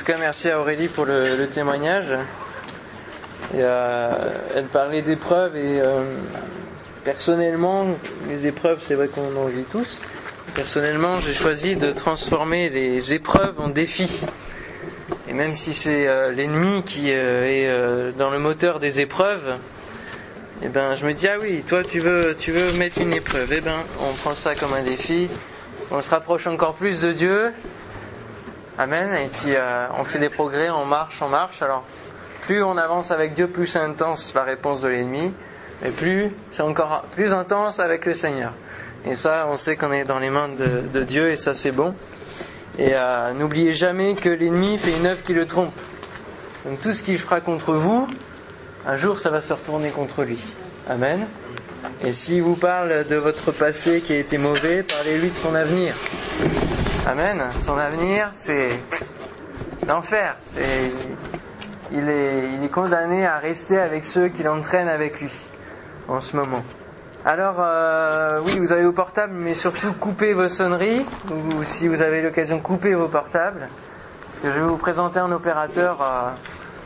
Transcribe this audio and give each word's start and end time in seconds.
tout 0.00 0.12
cas, 0.12 0.18
merci 0.18 0.48
à 0.48 0.58
Aurélie 0.58 0.88
pour 0.88 1.04
le, 1.04 1.46
témoignage. 1.46 2.06
Euh, 3.54 4.30
elle 4.54 4.64
parlait 4.64 5.02
d'épreuves 5.02 5.54
et 5.56 5.78
euh, 5.78 6.02
personnellement, 7.04 7.86
les 8.26 8.46
épreuves, 8.46 8.80
c'est 8.82 8.94
vrai 8.94 9.08
qu'on 9.08 9.36
en 9.36 9.44
vit 9.44 9.64
tous. 9.64 10.00
Personnellement, 10.54 11.20
j'ai 11.20 11.34
choisi 11.34 11.76
de 11.76 11.92
transformer 11.92 12.70
les 12.70 13.12
épreuves 13.12 13.60
en 13.60 13.68
défis. 13.68 14.22
Et 15.28 15.34
même 15.34 15.52
si 15.52 15.74
c'est 15.74 16.08
euh, 16.08 16.32
l'ennemi 16.32 16.82
qui 16.82 17.10
est 17.10 17.70
dans 18.16 18.30
le 18.30 18.38
moteur 18.38 18.78
des 18.78 19.02
épreuves, 19.02 19.58
eh 20.62 20.68
ben, 20.68 20.94
je 20.94 21.04
me 21.04 21.12
dis 21.12 21.28
ah 21.28 21.36
oui, 21.38 21.62
toi 21.68 21.84
tu 21.84 22.00
veux, 22.00 22.34
tu 22.34 22.52
veux 22.52 22.72
mettre 22.78 22.98
une 23.02 23.12
épreuve. 23.12 23.52
Eh 23.52 23.60
ben, 23.60 23.80
on 24.00 24.14
prend 24.14 24.34
ça 24.34 24.54
comme 24.54 24.72
un 24.72 24.82
défi. 24.82 25.28
On 25.90 26.00
se 26.00 26.08
rapproche 26.08 26.46
encore 26.46 26.74
plus 26.74 27.02
de 27.02 27.12
Dieu. 27.12 27.52
Amen. 28.78 29.14
Et 29.14 29.28
puis 29.28 29.54
on 29.94 30.04
fait 30.04 30.18
des 30.18 30.30
progrès, 30.30 30.70
on 30.70 30.86
marche, 30.86 31.20
on 31.20 31.28
marche. 31.28 31.60
Alors, 31.62 31.84
plus 32.42 32.62
on 32.62 32.76
avance 32.76 33.10
avec 33.10 33.34
Dieu, 33.34 33.48
plus 33.48 33.66
c'est 33.66 33.78
intense 33.78 34.32
la 34.34 34.42
réponse 34.42 34.80
de 34.80 34.88
l'ennemi, 34.88 35.32
mais 35.82 35.90
plus 35.90 36.30
c'est 36.50 36.62
encore 36.62 37.02
plus 37.14 37.32
intense 37.32 37.78
avec 37.80 38.06
le 38.06 38.14
Seigneur. 38.14 38.52
Et 39.06 39.14
ça, 39.14 39.46
on 39.48 39.56
sait 39.56 39.76
qu'on 39.76 39.92
est 39.92 40.04
dans 40.04 40.18
les 40.18 40.30
mains 40.30 40.48
de, 40.48 40.82
de 40.92 41.04
Dieu, 41.04 41.30
et 41.30 41.36
ça 41.36 41.54
c'est 41.54 41.72
bon. 41.72 41.94
Et 42.78 42.90
euh, 42.92 43.32
n'oubliez 43.32 43.74
jamais 43.74 44.14
que 44.14 44.28
l'ennemi 44.28 44.78
fait 44.78 44.96
une 44.96 45.06
œuvre 45.06 45.22
qui 45.22 45.34
le 45.34 45.46
trompe. 45.46 45.74
Donc 46.64 46.80
tout 46.80 46.92
ce 46.92 47.02
qu'il 47.02 47.18
fera 47.18 47.40
contre 47.40 47.74
vous, 47.74 48.08
un 48.86 48.96
jour 48.96 49.18
ça 49.18 49.30
va 49.30 49.40
se 49.40 49.52
retourner 49.52 49.90
contre 49.90 50.24
lui. 50.24 50.38
Amen. 50.88 51.26
Et 52.04 52.12
s'il 52.12 52.42
vous 52.42 52.56
parle 52.56 53.06
de 53.06 53.16
votre 53.16 53.52
passé 53.52 54.00
qui 54.00 54.12
a 54.12 54.18
été 54.18 54.38
mauvais, 54.38 54.82
parlez-lui 54.82 55.30
de 55.30 55.36
son 55.36 55.54
avenir. 55.54 55.94
Amen. 57.10 57.42
Son 57.58 57.76
avenir, 57.76 58.30
c'est 58.34 58.68
l'enfer. 59.88 60.36
C'est 60.54 60.92
il 61.90 62.08
est, 62.08 62.54
il 62.54 62.62
est 62.62 62.68
condamné 62.68 63.26
à 63.26 63.38
rester 63.38 63.80
avec 63.80 64.04
ceux 64.04 64.28
qui 64.28 64.44
l'entraînent 64.44 64.86
avec 64.88 65.20
lui 65.20 65.32
en 66.06 66.20
ce 66.20 66.36
moment. 66.36 66.62
Alors, 67.24 67.56
euh, 67.58 68.40
oui, 68.44 68.60
vous 68.60 68.70
avez 68.70 68.84
vos 68.84 68.92
portables, 68.92 69.32
mais 69.32 69.54
surtout 69.54 69.92
coupez 69.92 70.34
vos 70.34 70.46
sonneries, 70.46 71.04
ou 71.32 71.64
si 71.64 71.88
vous 71.88 72.00
avez 72.00 72.22
l'occasion, 72.22 72.60
coupez 72.60 72.94
vos 72.94 73.08
portables, 73.08 73.66
parce 74.26 74.38
que 74.38 74.52
je 74.52 74.60
vais 74.60 74.68
vous 74.68 74.76
présenter 74.76 75.18
un 75.18 75.32
opérateur 75.32 76.00
euh, 76.00 76.30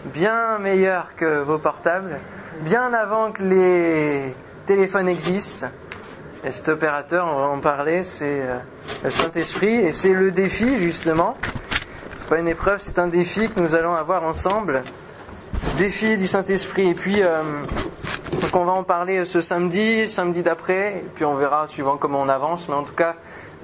bien 0.06 0.58
meilleur 0.58 1.16
que 1.16 1.42
vos 1.42 1.58
portables, 1.58 2.18
bien 2.62 2.94
avant 2.94 3.30
que 3.30 3.42
les 3.42 4.34
téléphones 4.64 5.10
existent. 5.10 5.66
Et 6.46 6.50
cet 6.50 6.68
opérateur, 6.68 7.26
on 7.26 7.38
va 7.38 7.46
en 7.46 7.60
parler, 7.60 8.04
c'est 8.04 8.42
euh, 8.42 8.58
le 9.02 9.08
Saint-Esprit, 9.08 9.76
et 9.76 9.92
c'est 9.92 10.12
le 10.12 10.30
défi, 10.30 10.76
justement. 10.76 11.36
C'est 12.16 12.28
pas 12.28 12.38
une 12.38 12.48
épreuve, 12.48 12.80
c'est 12.80 12.98
un 12.98 13.06
défi 13.06 13.48
que 13.48 13.60
nous 13.60 13.74
allons 13.74 13.94
avoir 13.94 14.24
ensemble. 14.24 14.82
Défi 15.78 16.18
du 16.18 16.26
Saint-Esprit. 16.26 16.90
Et 16.90 16.94
puis, 16.94 17.22
euh, 17.22 17.62
donc 18.42 18.54
on 18.54 18.66
va 18.66 18.72
en 18.72 18.82
parler 18.82 19.24
ce 19.24 19.40
samedi, 19.40 20.06
samedi 20.06 20.42
d'après, 20.42 20.98
et 20.98 21.10
puis 21.14 21.24
on 21.24 21.34
verra 21.34 21.66
suivant 21.66 21.96
comment 21.96 22.20
on 22.20 22.28
avance. 22.28 22.68
Mais 22.68 22.74
en 22.74 22.82
tout 22.82 22.94
cas, 22.94 23.14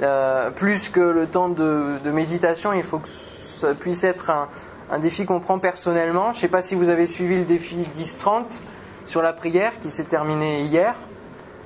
euh, 0.00 0.50
plus 0.50 0.88
que 0.88 1.00
le 1.00 1.26
temps 1.26 1.50
de, 1.50 1.98
de, 2.02 2.10
méditation, 2.10 2.72
il 2.72 2.82
faut 2.82 3.00
que 3.00 3.08
ça 3.08 3.74
puisse 3.74 4.04
être 4.04 4.30
un, 4.30 4.48
un 4.90 4.98
défi 4.98 5.26
qu'on 5.26 5.40
prend 5.40 5.58
personnellement. 5.58 6.32
Je 6.32 6.38
ne 6.38 6.40
sais 6.40 6.48
pas 6.48 6.62
si 6.62 6.76
vous 6.76 6.88
avez 6.88 7.06
suivi 7.06 7.36
le 7.36 7.44
défi 7.44 7.86
10-30 7.98 8.58
sur 9.04 9.20
la 9.20 9.34
prière 9.34 9.72
qui 9.82 9.90
s'est 9.90 10.04
terminé 10.04 10.62
hier 10.62 10.94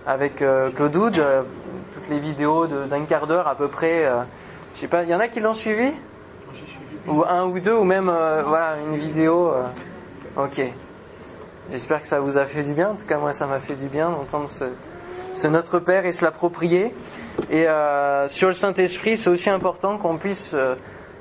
avec 0.07 0.43
euh, 0.43 0.71
Claude 0.71 0.97
Houd, 0.97 1.19
euh, 1.19 1.43
toutes 1.95 2.09
les 2.09 2.19
vidéos 2.19 2.67
d'un 2.67 3.05
quart 3.05 3.27
d'heure 3.27 3.49
à 3.49 3.55
peu 3.55 3.69
près. 3.69 4.05
Euh, 4.05 4.23
je 4.75 4.81
sais 4.81 4.89
pas, 4.89 5.03
il 5.03 5.09
y 5.09 5.15
en 5.15 5.21
a 5.21 5.29
qui 5.29 5.41
l'ont 5.41 5.55
suivi? 5.55 5.93
Ou 7.07 7.23
un 7.25 7.45
ou 7.47 7.61
deux, 7.61 7.75
ou 7.75 7.85
même 7.85 8.09
euh, 8.09 8.43
voilà 8.47 8.77
une 8.87 8.97
vidéo. 8.97 9.53
ok. 10.37 10.63
J'espère 11.71 12.03
que 12.03 12.07
ça 12.07 12.21
vous 12.21 12.37
a 12.37 12.45
fait 12.45 12.63
du 12.63 12.75
bien. 12.75 12.91
En 12.91 12.95
tout 12.95 13.07
cas, 13.07 13.19
moi, 13.19 13.33
ça 13.33 13.47
m'a 13.47 13.59
fait 13.59 13.75
du 13.75 13.87
bien 13.87 14.11
d'entendre 14.11 14.49
ce, 14.49 14.65
ce, 15.33 15.49
Notre 15.49 15.79
Père 15.79 16.05
et 16.05 16.13
se 16.13 16.23
l'approprier. 16.23 16.95
Et 17.51 17.67
euh, 17.67 18.29
sur 18.29 18.49
le 18.49 18.55
Saint-Esprit, 18.55 19.17
c'est 19.17 19.31
aussi 19.31 19.49
important 19.49 19.97
qu'on 19.97 20.19
puisse 20.19 20.53
euh, 20.53 20.75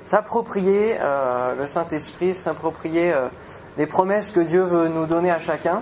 s'approprier 0.03 0.97
euh, 0.99 1.55
le 1.55 1.65
Saint-Esprit, 1.65 2.33
s'approprier 2.33 3.13
les 3.77 3.87
promesses 3.87 4.31
que 4.31 4.41
Dieu 4.41 4.63
veut 4.63 4.89
nous 4.89 5.05
donner 5.05 5.31
à 5.31 5.39
chacun. 5.39 5.81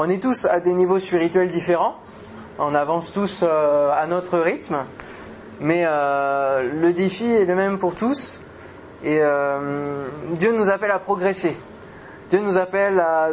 On 0.00 0.08
est 0.08 0.22
tous 0.22 0.44
à 0.44 0.60
des 0.60 0.74
niveaux 0.74 1.00
spirituels 1.00 1.48
différents. 1.48 1.96
On 2.60 2.72
avance 2.72 3.12
tous 3.12 3.42
à 3.42 4.06
notre 4.06 4.38
rythme. 4.38 4.84
Mais 5.60 5.84
le 5.84 6.92
défi 6.92 7.26
est 7.26 7.44
le 7.44 7.56
même 7.56 7.80
pour 7.80 7.96
tous. 7.96 8.40
Et 9.02 9.20
Dieu 10.34 10.52
nous 10.52 10.70
appelle 10.70 10.92
à 10.92 11.00
progresser. 11.00 11.56
Dieu 12.30 12.38
nous 12.38 12.56
appelle 12.56 13.00
à 13.00 13.30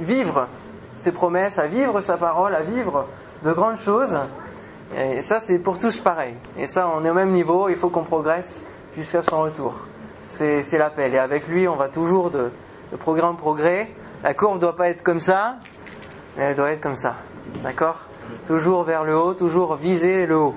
vivre 0.00 0.48
ses 0.94 1.12
promesses, 1.12 1.58
à 1.58 1.66
vivre 1.66 2.00
sa 2.00 2.16
parole, 2.16 2.54
à 2.54 2.62
vivre 2.62 3.06
de 3.44 3.52
grandes 3.52 3.76
choses. 3.76 4.18
Et 4.96 5.20
ça, 5.20 5.38
c'est 5.38 5.58
pour 5.58 5.78
tous 5.78 6.00
pareil. 6.00 6.32
Et 6.56 6.66
ça, 6.66 6.90
on 6.96 7.04
est 7.04 7.10
au 7.10 7.14
même 7.14 7.32
niveau, 7.32 7.68
il 7.68 7.76
faut 7.76 7.90
qu'on 7.90 8.04
progresse 8.04 8.58
jusqu'à 8.96 9.22
son 9.22 9.42
retour. 9.42 9.74
C'est, 10.24 10.62
l'appel. 10.78 11.14
Et 11.14 11.18
avec 11.18 11.46
lui, 11.46 11.68
on 11.68 11.76
va 11.76 11.88
toujours 11.88 12.30
de, 12.30 12.50
de 12.90 12.96
progrès 12.96 13.26
en 13.26 13.34
progrès. 13.34 13.90
La 14.24 14.32
courbe 14.32 14.54
ne 14.54 14.60
doit 14.60 14.74
pas 14.74 14.88
être 14.88 15.02
comme 15.02 15.18
ça, 15.18 15.56
mais 16.34 16.44
elle 16.44 16.56
doit 16.56 16.70
être 16.70 16.80
comme 16.80 16.96
ça. 16.96 17.16
D'accord? 17.62 17.98
Toujours 18.46 18.82
vers 18.84 19.04
le 19.04 19.14
haut, 19.14 19.34
toujours 19.34 19.76
viser 19.76 20.24
le 20.24 20.38
haut. 20.38 20.54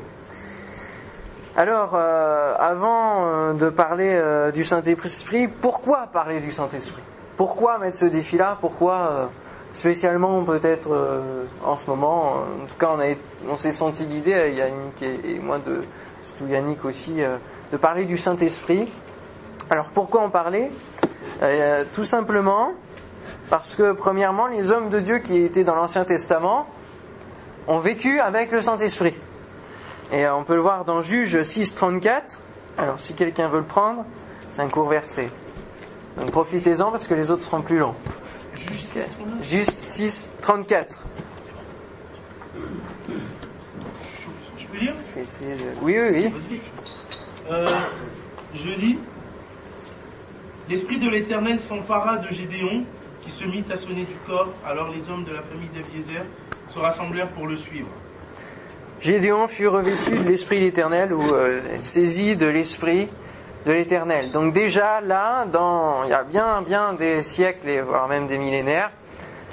Alors, 1.57 1.93
euh, 1.93 2.55
avant 2.57 3.25
euh, 3.25 3.53
de 3.55 3.69
parler 3.69 4.15
euh, 4.15 4.51
du 4.51 4.63
Saint-Esprit, 4.63 5.49
pourquoi 5.49 6.07
parler 6.13 6.39
du 6.39 6.49
Saint-Esprit? 6.49 7.01
Pourquoi 7.35 7.77
mettre 7.77 7.97
ce 7.97 8.05
défi-là? 8.05 8.57
Pourquoi 8.61 9.29
spécialement 9.73 10.45
peut-être 10.45 10.89
en 11.63 11.75
ce 11.75 11.87
moment? 11.89 12.35
En 12.35 12.65
tout 12.67 12.77
cas, 12.79 12.97
on, 13.47 13.57
s'est 13.57 13.73
senti 13.73 14.05
l'idée, 14.05 14.53
Yannick 14.55 15.01
et, 15.03 15.39
moi, 15.39 15.59
surtout 16.23 16.47
Yannick 16.49 16.83
aussi, 16.85 17.21
de 17.71 17.77
parler 17.77 18.05
du 18.05 18.17
Saint-Esprit. 18.17 18.91
Alors 19.69 19.89
pourquoi 19.93 20.21
en 20.21 20.31
parler? 20.31 20.71
Tout 21.93 22.05
simplement 22.05 22.71
parce 23.49 23.75
que 23.75 23.93
premièrement, 23.93 24.47
les 24.47 24.71
hommes 24.71 24.89
de 24.89 24.99
Dieu 24.99 25.19
qui 25.19 25.37
étaient 25.37 25.63
dans 25.63 25.75
l'Ancien 25.75 26.03
Testament 26.03 26.67
ont 27.67 27.79
vécu 27.79 28.19
avec 28.19 28.51
le 28.51 28.61
Saint-Esprit. 28.61 29.15
Et 30.11 30.27
on 30.27 30.43
peut 30.43 30.55
le 30.55 30.61
voir 30.61 30.85
dans 30.85 31.01
Juge 31.01 31.41
6, 31.41 31.75
34. 31.75 32.39
Alors 32.77 32.99
si 32.99 33.13
quelqu'un 33.13 33.47
veut 33.47 33.59
le 33.59 33.65
prendre, 33.65 34.05
c'est 34.49 34.61
un 34.61 34.69
court 34.69 34.87
verset. 34.87 35.29
Donc 36.17 36.31
profitez-en 36.31 36.91
parce 36.91 37.07
que 37.07 37.13
les 37.13 37.31
autres 37.31 37.43
seront 37.43 37.61
plus 37.61 37.77
longs. 37.77 37.95
Juste 39.43 39.71
6, 39.71 40.29
34. 40.41 40.97
Je 44.57 44.67
peux 44.67 44.77
lire? 44.77 44.93
De... 44.93 45.55
Oui, 45.81 45.97
oui, 45.99 46.31
oui. 46.49 46.61
Euh, 47.49 47.67
je 48.53 48.69
lis 48.69 48.99
L'Esprit 50.69 50.99
de 50.99 51.09
l'Éternel 51.09 51.59
s'empara 51.61 52.17
de 52.17 52.27
Gédéon, 52.27 52.83
qui 53.27 53.33
se 53.33 53.45
mit 53.45 53.65
à 53.71 53.77
sonner 53.77 54.05
du 54.05 54.15
corps. 54.25 54.53
Alors 54.65 54.89
les 54.89 55.09
hommes 55.09 55.25
de 55.25 55.33
la 55.33 55.41
famille 55.41 55.69
d'Abiézer 55.69 56.23
se 56.69 56.79
rassemblèrent 56.79 57.29
pour 57.29 57.47
le 57.47 57.57
suivre. 57.57 57.89
Gédéon 59.01 59.47
fut 59.47 59.67
revêtu 59.67 60.11
de 60.11 60.27
l'Esprit 60.27 60.59
de 60.59 60.65
l'Éternel, 60.65 61.13
ou 61.13 61.21
euh, 61.21 61.61
saisi 61.79 62.35
de 62.35 62.47
l'Esprit 62.47 63.09
de 63.65 63.71
l'éternel. 63.71 64.31
Donc 64.31 64.53
déjà 64.53 65.01
là, 65.01 65.45
dans, 65.45 66.03
il 66.05 66.09
y 66.09 66.13
a 66.13 66.23
bien, 66.23 66.61
bien 66.61 66.93
des 66.93 67.21
siècles, 67.21 67.81
voire 67.81 68.07
même 68.07 68.27
des 68.27 68.37
millénaires, 68.37 68.91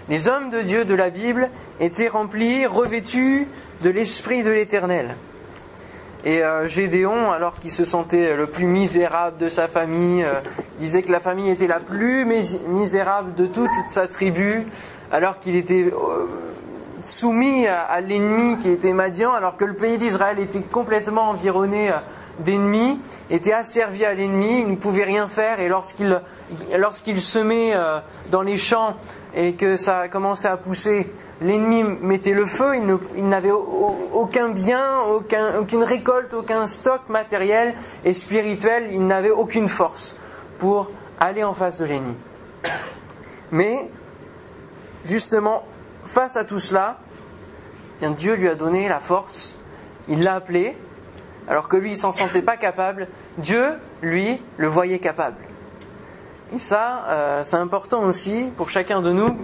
les 0.08 0.28
hommes 0.28 0.50
de 0.50 0.62
Dieu 0.62 0.84
de 0.84 0.94
la 0.94 1.10
Bible 1.10 1.50
étaient 1.80 2.08
remplis, 2.08 2.66
revêtus 2.66 3.48
de 3.82 3.90
l'esprit 3.90 4.42
de 4.42 4.50
l'éternel. 4.50 5.16
Et 6.24 6.42
euh, 6.42 6.66
Gédéon, 6.66 7.30
alors 7.32 7.60
qu'il 7.60 7.70
se 7.70 7.84
sentait 7.84 8.34
le 8.34 8.46
plus 8.46 8.64
misérable 8.64 9.36
de 9.36 9.48
sa 9.48 9.68
famille, 9.68 10.24
euh, 10.24 10.40
disait 10.78 11.02
que 11.02 11.12
la 11.12 11.20
famille 11.20 11.50
était 11.50 11.66
la 11.66 11.80
plus 11.80 12.24
misérable 12.66 13.34
de 13.34 13.46
toute 13.46 13.70
sa 13.90 14.08
tribu, 14.08 14.66
alors 15.12 15.38
qu'il 15.38 15.54
était 15.54 15.84
euh, 15.84 16.26
soumis 17.02 17.66
à, 17.66 17.82
à 17.82 18.00
l'ennemi 18.00 18.56
qui 18.62 18.70
était 18.70 18.94
Madian, 18.94 19.34
alors 19.34 19.56
que 19.56 19.66
le 19.66 19.74
pays 19.74 19.98
d'Israël 19.98 20.38
était 20.38 20.62
complètement 20.62 21.28
environné 21.28 21.92
d'ennemis, 22.38 22.98
était 23.30 23.52
asservi 23.52 24.04
à 24.04 24.14
l'ennemi, 24.14 24.60
il 24.60 24.70
ne 24.70 24.76
pouvait 24.76 25.04
rien 25.04 25.28
faire 25.28 25.60
et 25.60 25.68
lorsqu'il 25.68 26.20
lorsqu'il 26.76 27.20
semait 27.20 27.74
euh, 27.74 28.00
dans 28.30 28.42
les 28.42 28.56
champs 28.56 28.94
et 29.34 29.54
que 29.54 29.76
ça 29.76 30.08
commençait 30.08 30.48
à 30.48 30.56
pousser, 30.56 31.10
l'ennemi 31.40 31.82
mettait 31.82 32.32
le 32.32 32.46
feu, 32.46 32.76
il 33.16 33.26
n'avait 33.26 33.50
aucun 33.50 34.50
bien, 34.50 35.00
aucun, 35.00 35.58
aucune 35.58 35.82
récolte, 35.82 36.32
aucun 36.34 36.66
stock 36.66 37.08
matériel 37.08 37.74
et 38.04 38.14
spirituel, 38.14 38.88
il 38.90 39.06
n'avait 39.06 39.30
aucune 39.30 39.68
force 39.68 40.16
pour 40.58 40.90
aller 41.18 41.44
en 41.44 41.54
face 41.54 41.80
de 41.80 41.86
l'ennemi. 41.86 42.16
Mais, 43.50 43.90
justement, 45.04 45.64
face 46.04 46.36
à 46.36 46.44
tout 46.44 46.58
cela, 46.58 46.98
bien 48.00 48.10
Dieu 48.10 48.34
lui 48.34 48.48
a 48.48 48.54
donné 48.54 48.88
la 48.88 49.00
force, 49.00 49.58
il 50.08 50.22
l'a 50.22 50.34
appelé, 50.34 50.76
alors 51.48 51.68
que 51.68 51.76
lui 51.76 51.92
il 51.92 51.96
s'en 51.96 52.12
sentait 52.12 52.42
pas 52.42 52.56
capable, 52.56 53.08
Dieu 53.38 53.74
lui, 54.02 54.40
le 54.56 54.68
voyait 54.68 54.98
capable. 54.98 55.36
Et 56.54 56.58
ça, 56.58 57.04
euh, 57.08 57.42
c'est 57.44 57.56
important 57.56 58.02
aussi 58.04 58.50
pour 58.56 58.70
chacun 58.70 59.00
de 59.00 59.12
nous 59.12 59.36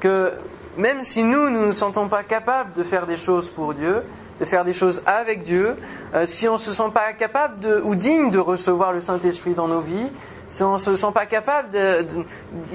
que 0.00 0.32
même 0.76 1.02
si 1.04 1.22
nous, 1.22 1.50
nous 1.50 1.60
ne 1.60 1.66
nous 1.66 1.72
sentons 1.72 2.08
pas 2.08 2.22
capables 2.22 2.72
de 2.74 2.84
faire 2.84 3.06
des 3.06 3.16
choses 3.16 3.50
pour 3.50 3.74
Dieu, 3.74 4.02
de 4.40 4.44
faire 4.44 4.64
des 4.64 4.72
choses 4.72 5.02
avec 5.06 5.42
Dieu, 5.42 5.76
euh, 6.14 6.26
si 6.26 6.48
on 6.48 6.54
ne 6.54 6.58
se 6.58 6.72
sent 6.72 6.90
pas 6.92 7.12
capable 7.14 7.60
de, 7.60 7.80
ou 7.80 7.94
digne 7.94 8.30
de 8.30 8.38
recevoir 8.38 8.92
le 8.92 9.00
Saint-Esprit 9.00 9.54
dans 9.54 9.68
nos 9.68 9.80
vies, 9.80 10.10
si 10.48 10.62
on 10.62 10.74
ne 10.74 10.78
se 10.78 10.94
sent 10.94 11.12
pas 11.14 11.26
capable 11.26 11.70
de, 11.70 12.06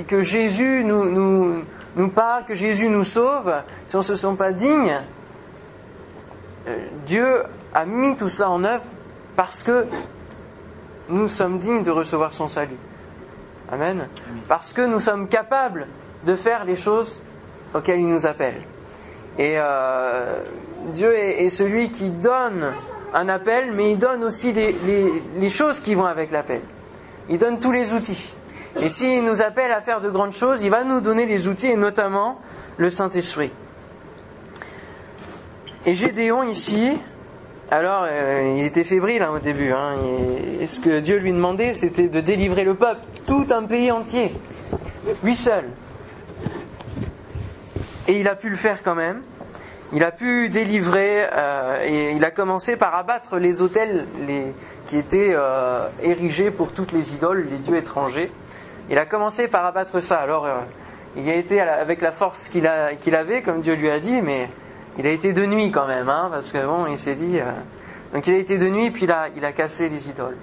que 0.07 0.21
Jésus 0.21 0.83
nous, 0.83 1.09
nous, 1.09 1.63
nous, 1.95 2.09
parle, 2.09 2.45
que 2.45 2.56
Jésus 2.56 2.89
nous 2.89 3.03
sauve, 3.03 3.53
si 3.88 3.95
on 3.95 4.00
ne 4.00 4.03
se 4.03 4.15
sent 4.15 4.36
pas 4.38 4.51
digne, 4.51 5.01
euh, 6.68 6.88
Dieu 7.06 7.44
a 7.74 7.86
mis 7.86 8.15
tout 8.18 8.30
cela 8.30 8.50
en 8.50 8.63
œuvre 8.63 8.83
parce 9.36 9.63
que 9.63 9.86
nous 11.09 11.27
sommes 11.27 11.59
dignes 11.59 11.83
de 11.83 11.92
recevoir 11.92 12.33
son 12.33 12.48
salut. 12.48 12.77
Amen. 13.71 14.07
Parce 14.48 14.74
que 14.74 14.81
nous 14.81 15.00
sommes 15.00 15.30
capables 15.30 15.88
de 16.25 16.36
faire 16.36 16.65
les 16.65 16.75
choses 16.75 17.21
auxquelles 17.73 18.00
il 18.00 18.07
nous 18.07 18.25
appelle. 18.25 18.62
Et 19.38 19.56
euh, 19.57 20.44
Dieu 20.94 21.13
est, 21.13 21.50
celui 21.50 21.91
qui 21.91 22.09
donne 22.09 22.73
un 23.13 23.29
appel, 23.29 23.71
mais 23.71 23.91
il 23.91 23.97
donne 23.97 24.23
aussi 24.23 24.53
les, 24.53 24.75
les 25.38 25.50
choses 25.50 25.79
qui 25.79 25.95
vont 25.95 26.06
avec 26.06 26.31
l'appel. 26.31 26.62
Il 27.29 27.38
donne 27.38 27.59
tous 27.59 27.71
les 27.71 27.94
outils. 27.94 28.33
Et 28.79 28.89
s'il 28.89 29.23
nous 29.23 29.41
appelle 29.41 29.71
à 29.71 29.81
faire 29.81 30.00
de 30.00 30.09
grandes 30.09 30.33
choses, 30.33 30.63
il 30.63 30.69
va 30.69 30.83
nous 30.83 31.01
donner 31.01 31.25
les 31.25 31.47
outils, 31.47 31.68
et 31.68 31.75
notamment 31.75 32.39
le 32.77 32.89
Saint-Esprit. 32.89 33.51
Et 35.85 35.95
Gédéon 35.95 36.44
ici, 36.44 36.91
alors 37.69 38.06
euh, 38.07 38.56
il 38.57 38.65
était 38.65 38.83
fébrile 38.83 39.24
hein, 39.24 39.31
au 39.33 39.39
début, 39.39 39.71
hein, 39.71 39.95
et, 40.59 40.67
ce 40.67 40.79
que 40.79 41.00
Dieu 41.00 41.17
lui 41.17 41.33
demandait, 41.33 41.74
c'était 41.74 42.07
de 42.07 42.21
délivrer 42.21 42.63
le 42.63 42.75
peuple, 42.75 43.01
tout 43.25 43.45
un 43.50 43.63
pays 43.63 43.91
entier, 43.91 44.35
lui 45.24 45.35
seul. 45.35 45.65
Et 48.07 48.19
il 48.19 48.27
a 48.27 48.36
pu 48.36 48.50
le 48.50 48.57
faire 48.57 48.83
quand 48.83 48.95
même. 48.95 49.21
Il 49.94 50.03
a 50.03 50.12
pu 50.12 50.50
délivrer, 50.50 51.27
euh, 51.33 51.86
et 51.86 52.12
il 52.15 52.24
a 52.24 52.31
commencé 52.31 52.77
par 52.77 52.95
abattre 52.95 53.38
les 53.38 53.62
hôtels 53.62 54.06
les, 54.25 54.53
qui 54.88 54.98
étaient 54.98 55.33
euh, 55.33 55.88
érigés 56.01 56.50
pour 56.50 56.71
toutes 56.71 56.94
les 56.94 57.12
idoles, 57.12 57.45
les 57.50 57.57
dieux 57.57 57.75
étrangers. 57.75 58.31
Il 58.89 58.98
a 58.98 59.06
commencé 59.06 59.50
par 59.50 59.65
abattre 59.65 60.00
ça. 60.00 60.18
Alors, 60.18 60.48
il 61.18 61.30
a 61.30 61.36
été 61.36 61.59
avec 61.59 62.01
la 62.01 62.12
force 62.12 62.48
qu'il 62.48 62.65
avait, 62.65 63.42
comme 63.42 63.62
Dieu 63.62 63.75
lui 63.75 63.89
a 63.89 64.00
dit, 64.00 64.21
mais 64.21 64.50
il 64.98 65.07
a 65.07 65.12
été 65.12 65.33
de 65.33 65.45
nuit 65.45 65.71
quand 65.71 65.88
même, 65.88 66.09
hein, 66.09 66.30
parce 66.31 66.51
que 66.51 66.65
bon, 66.65 66.86
il 66.88 66.98
s'est 66.98 67.15
dit. 67.15 67.39
Euh, 67.39 67.51
donc 68.13 68.27
il 68.27 68.33
a 68.33 68.38
été 68.38 68.57
de 68.57 68.68
nuit, 68.68 68.92
puis 68.92 69.03
il 69.03 69.12
a, 69.12 69.30
il 69.36 69.44
a 69.45 69.51
cassé 69.51 69.89
les 69.89 70.09
idoles. 70.09 70.38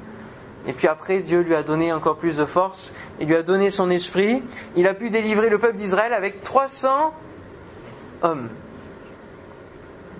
Et 0.67 0.73
puis 0.73 0.89
après, 0.89 1.21
Dieu 1.21 1.41
lui 1.41 1.55
a 1.55 1.63
donné 1.63 1.93
encore 1.93 2.17
plus 2.17 2.37
de 2.37 2.45
force, 2.45 2.93
il 3.21 3.29
lui 3.29 3.37
a 3.37 3.43
donné 3.43 3.71
son 3.71 3.91
esprit, 3.91 4.43
il 4.77 4.87
a 4.87 4.95
pu 4.95 5.11
délivrer 5.11 5.49
le 5.49 5.59
peuple 5.59 5.77
d'Israël 5.77 6.13
avec 6.13 6.43
300 6.43 7.13
hommes. 8.23 8.49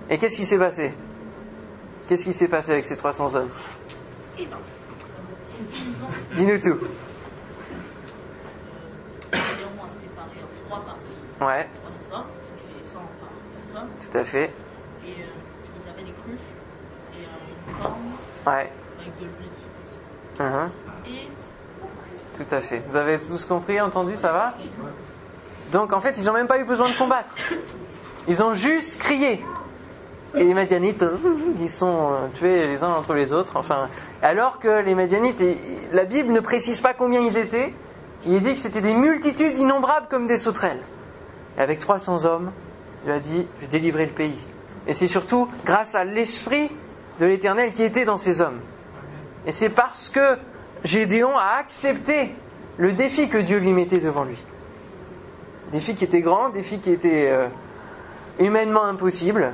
Et 0.09 0.17
qu'est-ce 0.17 0.37
qui 0.37 0.45
s'est 0.45 0.57
passé? 0.57 0.93
Qu'est-ce 2.07 2.23
qui 2.23 2.33
s'est 2.33 2.47
passé 2.47 2.71
avec 2.71 2.85
ces 2.85 2.97
300 2.97 3.35
hommes? 3.35 3.49
Dis-nous 6.35 6.59
tout. 6.59 6.79
Ouais. 11.41 11.67
Tout 14.11 14.17
à 14.17 14.23
fait. 14.23 14.51
Et 15.05 15.09
ils 15.09 15.89
avaient 15.89 16.03
des 16.03 16.11
cruches 16.11 16.39
et 17.13 17.17
une 17.19 17.75
corne 17.81 17.93
ouais. 18.47 18.71
avec 18.99 19.15
de 19.19 19.25
l'huile. 19.25 19.49
Uh-huh. 20.39 20.69
Et 21.07 21.27
tout 22.37 22.55
à 22.55 22.59
fait. 22.61 22.81
Vous 22.87 22.95
avez 22.95 23.19
tous 23.19 23.45
compris, 23.45 23.79
entendu, 23.79 24.15
ça 24.15 24.31
va? 24.31 24.55
Donc 25.71 25.93
en 25.93 25.99
fait, 25.99 26.15
ils 26.17 26.25
n'ont 26.25 26.33
même 26.33 26.47
pas 26.47 26.59
eu 26.59 26.65
besoin 26.65 26.89
de 26.89 26.95
combattre. 26.95 27.33
Ils 28.27 28.41
ont 28.41 28.53
juste 28.53 28.99
crié. 28.99 29.43
Et 30.35 30.43
les 30.43 30.53
Madianites, 30.53 31.03
ils 31.59 31.69
sont 31.69 32.11
euh, 32.11 32.27
tués 32.35 32.67
les 32.67 32.83
uns 32.83 32.89
entre 32.89 33.15
les 33.15 33.33
autres. 33.33 33.53
Enfin, 33.55 33.87
alors 34.21 34.59
que 34.59 34.83
les 34.83 34.93
Madianites, 34.93 35.43
la 35.91 36.05
Bible 36.05 36.31
ne 36.31 36.39
précise 36.39 36.79
pas 36.81 36.93
combien 36.93 37.21
ils 37.21 37.37
étaient. 37.37 37.73
Il 38.25 38.41
dit 38.41 38.53
que 38.53 38.59
c'était 38.59 38.81
des 38.81 38.93
multitudes 38.93 39.57
innombrables 39.57 40.07
comme 40.07 40.27
des 40.27 40.37
sauterelles. 40.37 40.81
Et 41.57 41.61
avec 41.61 41.79
300 41.79 42.25
hommes, 42.25 42.51
il 43.05 43.11
a 43.11 43.19
dit, 43.19 43.47
je 43.61 43.67
délivrerai 43.67 44.05
le 44.05 44.11
pays. 44.11 44.45
Et 44.87 44.93
c'est 44.93 45.07
surtout 45.07 45.47
grâce 45.65 45.95
à 45.95 46.03
l'esprit 46.03 46.69
de 47.19 47.25
l'Éternel 47.25 47.71
qui 47.71 47.83
était 47.83 48.05
dans 48.05 48.17
ces 48.17 48.41
hommes. 48.41 48.59
Et 49.45 49.51
c'est 49.51 49.69
parce 49.69 50.09
que 50.09 50.37
Gédéon 50.83 51.35
a 51.37 51.57
accepté 51.59 52.35
le 52.77 52.93
défi 52.93 53.29
que 53.29 53.37
Dieu 53.37 53.57
lui 53.57 53.73
mettait 53.73 53.99
devant 53.99 54.23
lui. 54.23 54.37
Défi 55.71 55.93
qui 55.93 56.03
était 56.03 56.21
grand, 56.21 56.49
défi 56.49 56.79
qui 56.79 56.91
était 56.91 57.29
euh, 57.29 57.47
humainement 58.39 58.85
impossible, 58.85 59.53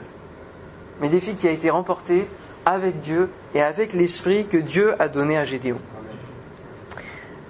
mais 1.01 1.09
défi 1.09 1.35
qui 1.35 1.47
a 1.47 1.51
été 1.51 1.69
remporté 1.69 2.27
avec 2.65 3.01
Dieu 3.01 3.29
et 3.53 3.61
avec 3.61 3.93
l'esprit 3.93 4.47
que 4.47 4.57
Dieu 4.57 4.95
a 4.99 5.09
donné 5.09 5.37
à 5.37 5.43
Gédéon. 5.43 5.77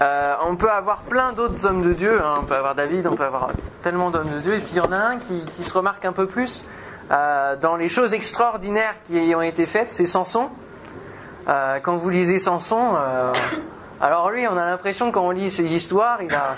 Euh, 0.02 0.36
on 0.46 0.56
peut 0.56 0.72
avoir 0.72 1.04
plein 1.04 1.32
d'autres 1.32 1.66
hommes 1.66 1.84
de 1.84 1.94
Dieu, 1.94 2.22
hein. 2.22 2.40
on 2.42 2.46
peut 2.46 2.56
avoir 2.56 2.76
David, 2.76 3.08
on 3.08 3.16
peut 3.16 3.24
avoir 3.24 3.52
tellement 3.84 4.10
d'hommes 4.10 4.32
de 4.32 4.40
Dieu, 4.40 4.56
et 4.56 4.60
puis 4.60 4.72
il 4.74 4.78
y 4.78 4.82
en 4.82 4.92
a 4.92 4.98
un 4.98 5.20
qui, 5.20 5.64
se 5.64 5.74
remarque 5.74 6.04
un 6.04 6.12
peu 6.12 6.28
plus 6.28 6.66
euh, 7.12 7.56
dans 7.58 7.76
les 7.76 7.88
choses 7.88 8.14
extraordinaires 8.14 8.96
qui 9.08 9.34
ont 9.36 9.42
été 9.42 9.68
faites, 9.68 9.94
c'est 9.94 10.06
Samson. 10.06 10.50
Quand 11.46 11.96
vous 11.98 12.10
lisez 12.10 12.40
Samson, 12.40 12.98
alors 14.02 14.32
lui, 14.32 14.48
on 14.48 14.58
a 14.58 14.66
l'impression 14.66 15.12
quand 15.12 15.22
on 15.22 15.30
lit 15.30 15.52
ses 15.52 15.72
histoires, 15.72 16.24
il 16.24 16.34
a, 16.34 16.58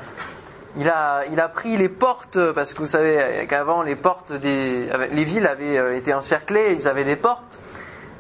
il 0.78 0.88
a, 0.90 1.26
il 1.32 1.40
a 1.40 1.50
pris 1.50 1.78
les 1.78 1.90
portes, 1.90 2.40
parce 2.54 2.74
que 2.74 2.80
vous 2.80 2.86
savez 2.86 3.46
qu'avant 3.50 3.82
les 3.82 3.96
portes 3.96 4.32
des, 4.32 4.90
les 5.12 5.24
villes 5.24 5.48
avaient 5.48 5.98
été 5.98 6.14
encerclées, 6.14 6.76
ils 6.78 6.88
avaient 6.88 7.04
des 7.04 7.16
portes, 7.16 7.58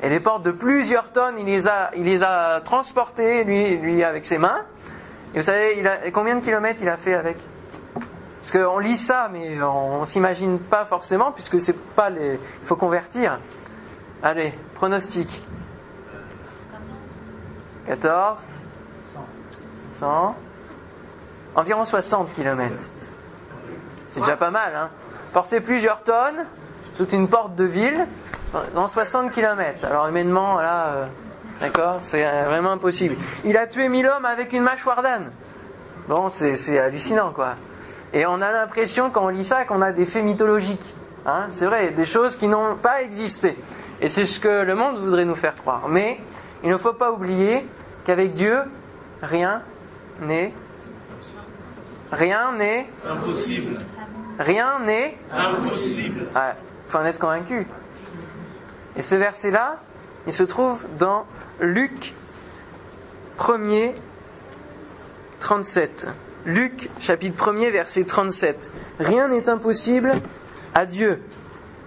et 0.01 0.09
les 0.09 0.19
portes 0.19 0.44
de 0.44 0.51
plusieurs 0.51 1.12
tonnes, 1.12 1.39
il 1.39 1.45
les 1.45 1.68
a, 1.68 1.92
il 1.95 2.04
les 2.04 2.24
a 2.24 2.62
transportées 2.62 3.44
lui, 3.44 3.77
lui 3.77 4.04
avec 4.04 4.25
ses 4.25 4.38
mains. 4.38 4.62
Et 5.33 5.39
vous 5.39 5.44
savez, 5.44 5.77
il 5.77 5.88
a, 5.88 6.12
combien 6.12 6.36
de 6.36 6.44
kilomètres 6.44 6.80
il 6.81 6.89
a 6.89 6.98
fait 6.98 7.15
avec? 7.15 7.38
Parce 7.95 8.51
qu'on 8.51 8.77
lit 8.77 8.98
ça, 8.98 9.30
mais 9.31 9.62
on, 9.62 10.06
s'imagine 10.06 10.59
pas 10.59 10.86
forcément, 10.86 11.31
puisque 11.31 11.59
c'est 11.59 11.77
pas 11.95 12.09
les. 12.09 12.39
Il 12.62 12.68
faut 12.68 12.75
convertir. 12.75 13.39
Allez, 14.21 14.54
pronostic. 14.75 15.44
14 17.88 18.39
100 20.00 20.36
Environ 21.57 21.83
60 21.83 22.33
kilomètres. 22.33 22.85
C'est 24.07 24.21
déjà 24.21 24.37
pas 24.37 24.52
mal, 24.52 24.73
hein 24.76 24.90
Porter 25.33 25.59
plusieurs 25.59 26.04
tonnes, 26.04 26.45
toute 26.95 27.11
une 27.11 27.28
porte 27.28 27.56
de 27.56 27.66
ville, 27.66 28.07
dans 28.73 28.87
60 28.87 29.31
kilomètres. 29.31 29.83
Alors 29.83 30.07
humainement, 30.07 30.56
là, 30.61 30.87
euh, 30.87 31.06
D'accord 31.59 31.99
C'est 32.02 32.26
euh, 32.26 32.45
vraiment 32.45 32.73
impossible. 32.73 33.16
Il 33.44 33.57
a 33.57 33.68
tué 33.68 33.90
mille 33.90 34.07
hommes 34.07 34.26
avec 34.26 34.54
une 34.54 34.64
mâchoire 34.64 35.02
d'âne. 35.02 35.31
Bon, 36.07 36.30
c'est 36.30 36.80
hallucinant, 36.80 37.31
quoi. 37.33 37.56
Et 38.14 38.26
on 38.26 38.42
a 38.42 38.52
l'impression, 38.52 39.09
quand 39.09 39.26
on 39.26 39.30
lit 39.30 39.44
ça, 39.44 39.66
qu'on 39.66 39.81
a 39.81 39.92
des 39.92 40.06
faits 40.06 40.23
mythologiques. 40.23 40.95
Hein 41.26 41.47
c'est 41.52 41.66
vrai, 41.66 41.92
des 41.92 42.06
choses 42.06 42.37
qui 42.37 42.47
n'ont 42.47 42.76
pas 42.76 43.02
existé. 43.02 43.57
Et 43.99 44.07
c'est 44.07 44.26
ce 44.26 44.40
que 44.40 44.64
le 44.64 44.76
monde 44.76 44.97
voudrait 44.99 45.26
nous 45.26 45.35
faire 45.35 45.56
croire. 45.56 45.90
Mais 45.90 46.19
il 46.64 46.69
ne 46.69 46.78
faut 46.78 46.94
pas 46.94 47.11
oublier 47.11 47.68
qu'avec 48.06 48.33
Dieu, 48.33 48.61
rien 49.21 49.64
n'est... 50.21 50.54
Rien 52.11 52.54
n'est... 52.54 52.90
Impossible. 53.06 53.78
Rien 54.40 54.80
n'est... 54.80 55.18
Impossible. 55.31 56.28
Il 56.33 56.92
faut 56.92 56.97
en 56.97 57.06
être 57.06 57.19
convaincu. 57.19 57.68
Et 58.95 59.02
ce 59.02 59.16
verset-là, 59.16 59.78
il 60.26 60.33
se 60.33 60.44
trouve 60.44 60.80
dans 60.97 61.26
Luc 61.59 62.14
1er 63.40 63.94
37. 65.40 66.07
Luc 66.45 66.90
chapitre 66.99 67.52
1er 67.52 67.71
verset 67.71 68.06
37. 68.06 68.71
Rien 68.99 69.28
n'est 69.28 69.49
impossible 69.49 70.11
à 70.73 70.85
Dieu. 70.85 71.21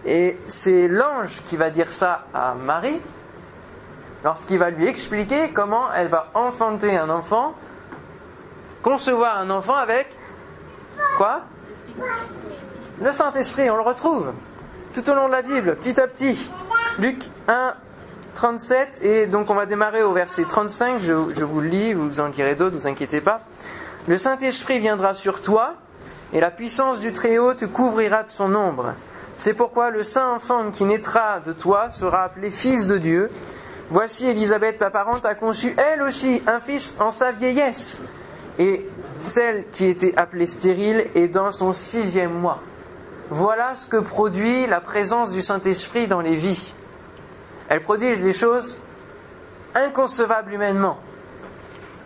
Et 0.06 0.38
c'est 0.46 0.88
l'ange 0.88 1.40
qui 1.48 1.56
va 1.56 1.70
dire 1.70 1.90
ça 1.90 2.26
à 2.32 2.54
Marie 2.54 3.00
lorsqu'il 4.24 4.58
va 4.58 4.70
lui 4.70 4.88
expliquer 4.88 5.50
comment 5.52 5.92
elle 5.92 6.08
va 6.08 6.30
enfanter 6.34 6.96
un 6.96 7.10
enfant, 7.10 7.54
concevoir 8.82 9.38
un 9.38 9.50
enfant 9.50 9.76
avec 9.76 10.08
quoi 11.16 11.42
Le 13.00 13.12
Saint-Esprit, 13.12 13.70
on 13.70 13.76
le 13.76 13.82
retrouve 13.82 14.32
tout 14.94 15.08
au 15.08 15.14
long 15.14 15.26
de 15.26 15.32
la 15.32 15.42
Bible, 15.42 15.76
petit 15.76 16.00
à 16.00 16.06
petit. 16.06 16.50
Luc 16.98 17.22
1, 17.48 17.74
37, 18.34 18.98
et 19.02 19.26
donc 19.26 19.50
on 19.50 19.54
va 19.54 19.66
démarrer 19.66 20.02
au 20.02 20.12
verset 20.12 20.44
35, 20.44 21.00
je, 21.00 21.12
vous 21.12 21.60
le 21.60 21.68
lis, 21.68 21.94
vous 21.94 22.20
en 22.20 22.28
direz 22.28 22.54
d'autres, 22.54 22.76
vous 22.76 22.88
inquiétez 22.88 23.20
pas. 23.20 23.40
Le 24.08 24.18
Saint-Esprit 24.18 24.78
viendra 24.78 25.14
sur 25.14 25.42
toi, 25.42 25.74
et 26.32 26.40
la 26.40 26.50
puissance 26.50 27.00
du 27.00 27.12
Très-Haut 27.12 27.54
te 27.54 27.64
couvrira 27.64 28.22
de 28.22 28.30
son 28.30 28.54
ombre. 28.54 28.94
C'est 29.34 29.54
pourquoi 29.54 29.90
le 29.90 30.02
saint 30.02 30.34
enfant 30.34 30.70
qui 30.70 30.84
naîtra 30.84 31.40
de 31.40 31.52
toi 31.52 31.90
sera 31.90 32.24
appelé 32.24 32.50
fils 32.50 32.86
de 32.86 32.98
Dieu. 32.98 33.30
Voici 33.88 34.26
Élisabeth, 34.26 34.78
ta 34.78 34.90
parente, 34.90 35.24
a 35.24 35.34
conçu 35.34 35.74
elle 35.76 36.02
aussi 36.02 36.42
un 36.46 36.60
fils 36.60 36.94
en 37.00 37.10
sa 37.10 37.32
vieillesse. 37.32 38.00
Et 38.60 38.86
celle 39.20 39.64
qui 39.70 39.86
était 39.86 40.12
appelée 40.18 40.44
stérile 40.44 41.08
est 41.14 41.28
dans 41.28 41.50
son 41.50 41.72
sixième 41.72 42.34
mois. 42.34 42.58
Voilà 43.30 43.74
ce 43.74 43.88
que 43.88 43.96
produit 43.96 44.66
la 44.66 44.82
présence 44.82 45.32
du 45.32 45.40
Saint-Esprit 45.40 46.08
dans 46.08 46.20
les 46.20 46.36
vies. 46.36 46.74
Elle 47.70 47.80
produit 47.80 48.18
des 48.18 48.32
choses 48.32 48.78
inconcevables 49.74 50.52
humainement. 50.52 50.98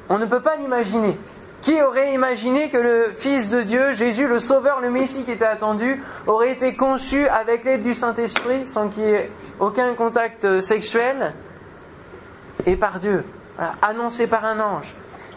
On 0.09 0.19
ne 0.19 0.27
peut 0.27 0.43
pas 0.43 0.55
l'imaginer. 0.55 1.19
Qui 1.63 1.83
aurait 1.83 2.15
imaginé 2.15 2.71
que 2.71 2.77
le 2.77 3.11
Fils 3.19 3.51
de 3.51 3.63
Dieu, 3.63 3.91
Jésus, 3.93 4.29
le 4.29 4.39
Sauveur, 4.39 4.81
le 4.81 4.91
Messie 4.91 5.25
qui 5.25 5.33
était 5.33 5.45
attendu, 5.45 6.01
aurait 6.29 6.53
été 6.53 6.77
conçu 6.77 7.27
avec 7.27 7.65
l'aide 7.65 7.83
du 7.83 7.95
Saint-Esprit 7.95 8.65
sans 8.65 8.91
qu'il 8.91 9.03
y 9.03 9.11
ait 9.11 9.31
aucun 9.59 9.95
contact 9.95 10.61
sexuel? 10.61 11.35
Et 12.65 12.77
par 12.77 13.01
Dieu, 13.01 13.25
annoncé 13.83 14.29
par 14.29 14.45
un 14.45 14.61
ange. 14.61 14.95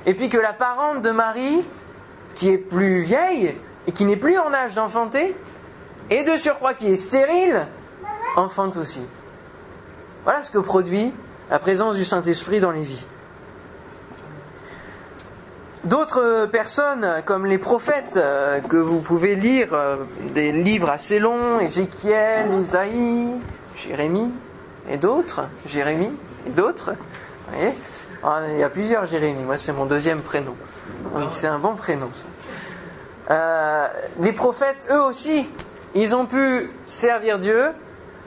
Et 0.07 0.13
puis 0.13 0.29
que 0.29 0.37
la 0.37 0.53
parente 0.53 1.01
de 1.01 1.11
Marie, 1.11 1.63
qui 2.33 2.49
est 2.49 2.57
plus 2.57 3.01
vieille 3.01 3.55
et 3.85 3.91
qui 3.91 4.05
n'est 4.05 4.17
plus 4.17 4.39
en 4.39 4.53
âge 4.53 4.73
d'enfanter, 4.73 5.35
et 6.09 6.23
de 6.23 6.37
surcroît 6.37 6.73
qui 6.73 6.87
est 6.87 6.95
stérile, 6.95 7.67
enfante 8.37 8.77
aussi. 8.77 9.01
Voilà 10.23 10.43
ce 10.43 10.51
que 10.51 10.59
produit 10.59 11.13
la 11.49 11.59
présence 11.59 11.95
du 11.97 12.05
Saint-Esprit 12.05 12.61
dans 12.61 12.71
les 12.71 12.83
vies. 12.83 13.05
D'autres 15.83 16.47
personnes, 16.51 17.21
comme 17.25 17.45
les 17.45 17.57
prophètes 17.57 18.17
euh, 18.17 18.59
que 18.59 18.75
vous 18.75 18.99
pouvez 18.99 19.35
lire, 19.35 19.73
euh, 19.73 19.97
des 20.33 20.51
livres 20.51 20.89
assez 20.89 21.19
longs, 21.19 21.59
Ézéchiel, 21.59 22.59
Isaïe, 22.61 23.35
Jérémie, 23.77 24.31
et 24.89 24.97
d'autres, 24.97 25.43
Jérémie, 25.65 26.11
et 26.45 26.49
d'autres, 26.49 26.91
ah, 28.23 28.41
Il 28.49 28.59
y 28.59 28.63
a 28.63 28.69
plusieurs 28.69 29.05
Jérémie, 29.05 29.43
moi 29.43 29.57
c'est 29.57 29.73
mon 29.73 29.85
deuxième 29.85 30.21
prénom. 30.21 30.55
Donc 31.13 31.29
c'est 31.33 31.47
un 31.47 31.59
bon 31.59 31.75
prénom 31.75 32.09
ça. 32.13 32.27
Euh, 33.29 33.87
les 34.19 34.31
prophètes, 34.31 34.85
eux 34.89 35.01
aussi, 35.01 35.47
ils 35.95 36.15
ont 36.15 36.25
pu 36.25 36.71
servir 36.85 37.39
Dieu 37.39 37.71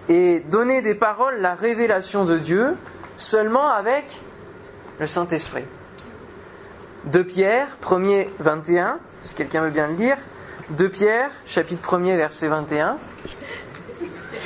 et 0.08 0.40
donner 0.40 0.82
des 0.82 0.94
paroles, 0.94 1.40
la 1.40 1.54
révélation 1.54 2.24
de 2.24 2.38
Dieu, 2.38 2.76
seulement 3.16 3.70
avec 3.70 4.04
le 4.98 5.06
Saint-Esprit. 5.06 5.64
De 7.04 7.22
Pierre, 7.22 7.68
1er 7.82 8.28
21, 8.40 8.98
si 9.22 9.34
quelqu'un 9.34 9.62
veut 9.62 9.70
bien 9.70 9.86
le 9.86 9.94
lire. 9.94 10.18
De 10.70 10.86
Pierre, 10.86 11.30
chapitre 11.46 11.96
1er, 11.96 12.16
verset 12.16 12.48
21. 12.48 12.96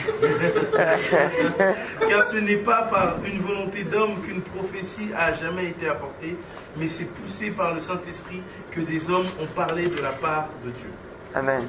Car 2.08 2.24
ce 2.24 2.36
n'est 2.36 2.56
pas 2.56 2.82
par 2.82 3.16
une 3.24 3.40
volonté 3.40 3.84
d'homme 3.84 4.20
qu'une 4.22 4.42
prophétie 4.42 5.10
a 5.16 5.32
jamais 5.34 5.66
été 5.66 5.88
apportée, 5.88 6.36
mais 6.76 6.88
c'est 6.88 7.06
poussé 7.06 7.50
par 7.50 7.74
le 7.74 7.80
Saint-Esprit 7.80 8.42
que 8.70 8.80
des 8.80 9.10
hommes 9.10 9.26
ont 9.40 9.46
parlé 9.54 9.88
de 9.88 10.00
la 10.00 10.12
part 10.12 10.48
de 10.64 10.70
Dieu. 10.70 10.90
Amen. 11.34 11.62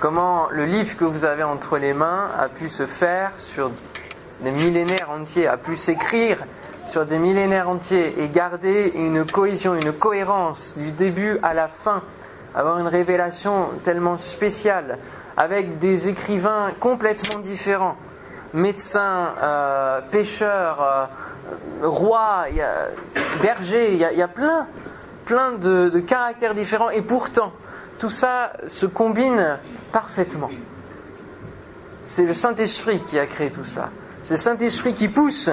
Comment 0.00 0.48
le 0.50 0.64
livre 0.64 0.96
que 0.96 1.04
vous 1.04 1.24
avez 1.24 1.42
entre 1.42 1.76
les 1.76 1.92
mains 1.92 2.30
a 2.38 2.48
pu 2.48 2.68
se 2.68 2.86
faire 2.86 3.32
sur 3.36 3.70
des 4.40 4.50
millénaires 4.50 5.10
entiers, 5.10 5.46
a 5.46 5.56
pu 5.56 5.76
s'écrire 5.76 6.38
sur 6.88 7.04
des 7.04 7.18
millénaires 7.18 7.68
entiers 7.68 8.20
et 8.20 8.28
garder 8.28 8.92
une 8.94 9.24
cohésion, 9.24 9.74
une 9.74 9.92
cohérence 9.92 10.74
du 10.76 10.92
début 10.92 11.38
à 11.42 11.54
la 11.54 11.68
fin, 11.68 12.02
avoir 12.54 12.78
une 12.78 12.88
révélation 12.88 13.70
tellement 13.84 14.16
spéciale, 14.16 14.98
avec 15.40 15.78
des 15.78 16.06
écrivains 16.06 16.72
complètement 16.80 17.40
différents, 17.40 17.96
médecins, 18.52 19.32
euh, 19.42 20.02
pêcheurs, 20.10 20.82
euh, 20.82 21.88
rois, 21.88 22.44
bergers, 23.40 23.94
il 23.94 23.98
y 23.98 24.22
a, 24.22 24.28
plein, 24.28 24.66
plein 25.24 25.52
de, 25.52 25.98
caractères 26.00 26.54
différents, 26.54 26.90
et 26.90 27.00
pourtant, 27.00 27.54
tout 27.98 28.10
ça 28.10 28.52
se 28.66 28.84
combine 28.84 29.56
parfaitement. 29.92 30.50
C'est 32.04 32.24
le 32.24 32.34
Saint-Esprit 32.34 33.02
qui 33.08 33.18
a 33.18 33.24
créé 33.24 33.50
tout 33.50 33.64
ça. 33.64 33.88
C'est 34.24 34.34
le 34.34 34.40
Saint-Esprit 34.40 34.92
qui 34.92 35.08
pousse 35.08 35.48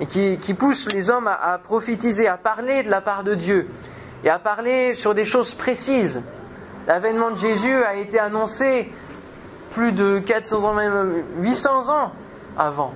et 0.00 0.06
qui, 0.06 0.52
pousse 0.52 0.92
les 0.92 1.08
hommes 1.08 1.28
à, 1.28 1.58
prophétiser, 1.64 2.28
à 2.28 2.36
parler 2.36 2.82
de 2.82 2.90
la 2.90 3.00
part 3.00 3.24
de 3.24 3.34
Dieu 3.34 3.68
et 4.22 4.28
à 4.28 4.38
parler 4.38 4.92
sur 4.92 5.14
des 5.14 5.24
choses 5.24 5.54
précises. 5.54 6.22
L'avènement 6.86 7.30
de 7.30 7.38
Jésus 7.38 7.82
a 7.84 7.94
été 7.94 8.18
annoncé 8.18 8.92
plus 9.74 9.92
de 9.92 10.20
400 10.20 10.64
ans, 10.64 10.74
même 10.74 11.24
800 11.38 11.92
ans 11.92 12.12
avant. 12.56 12.94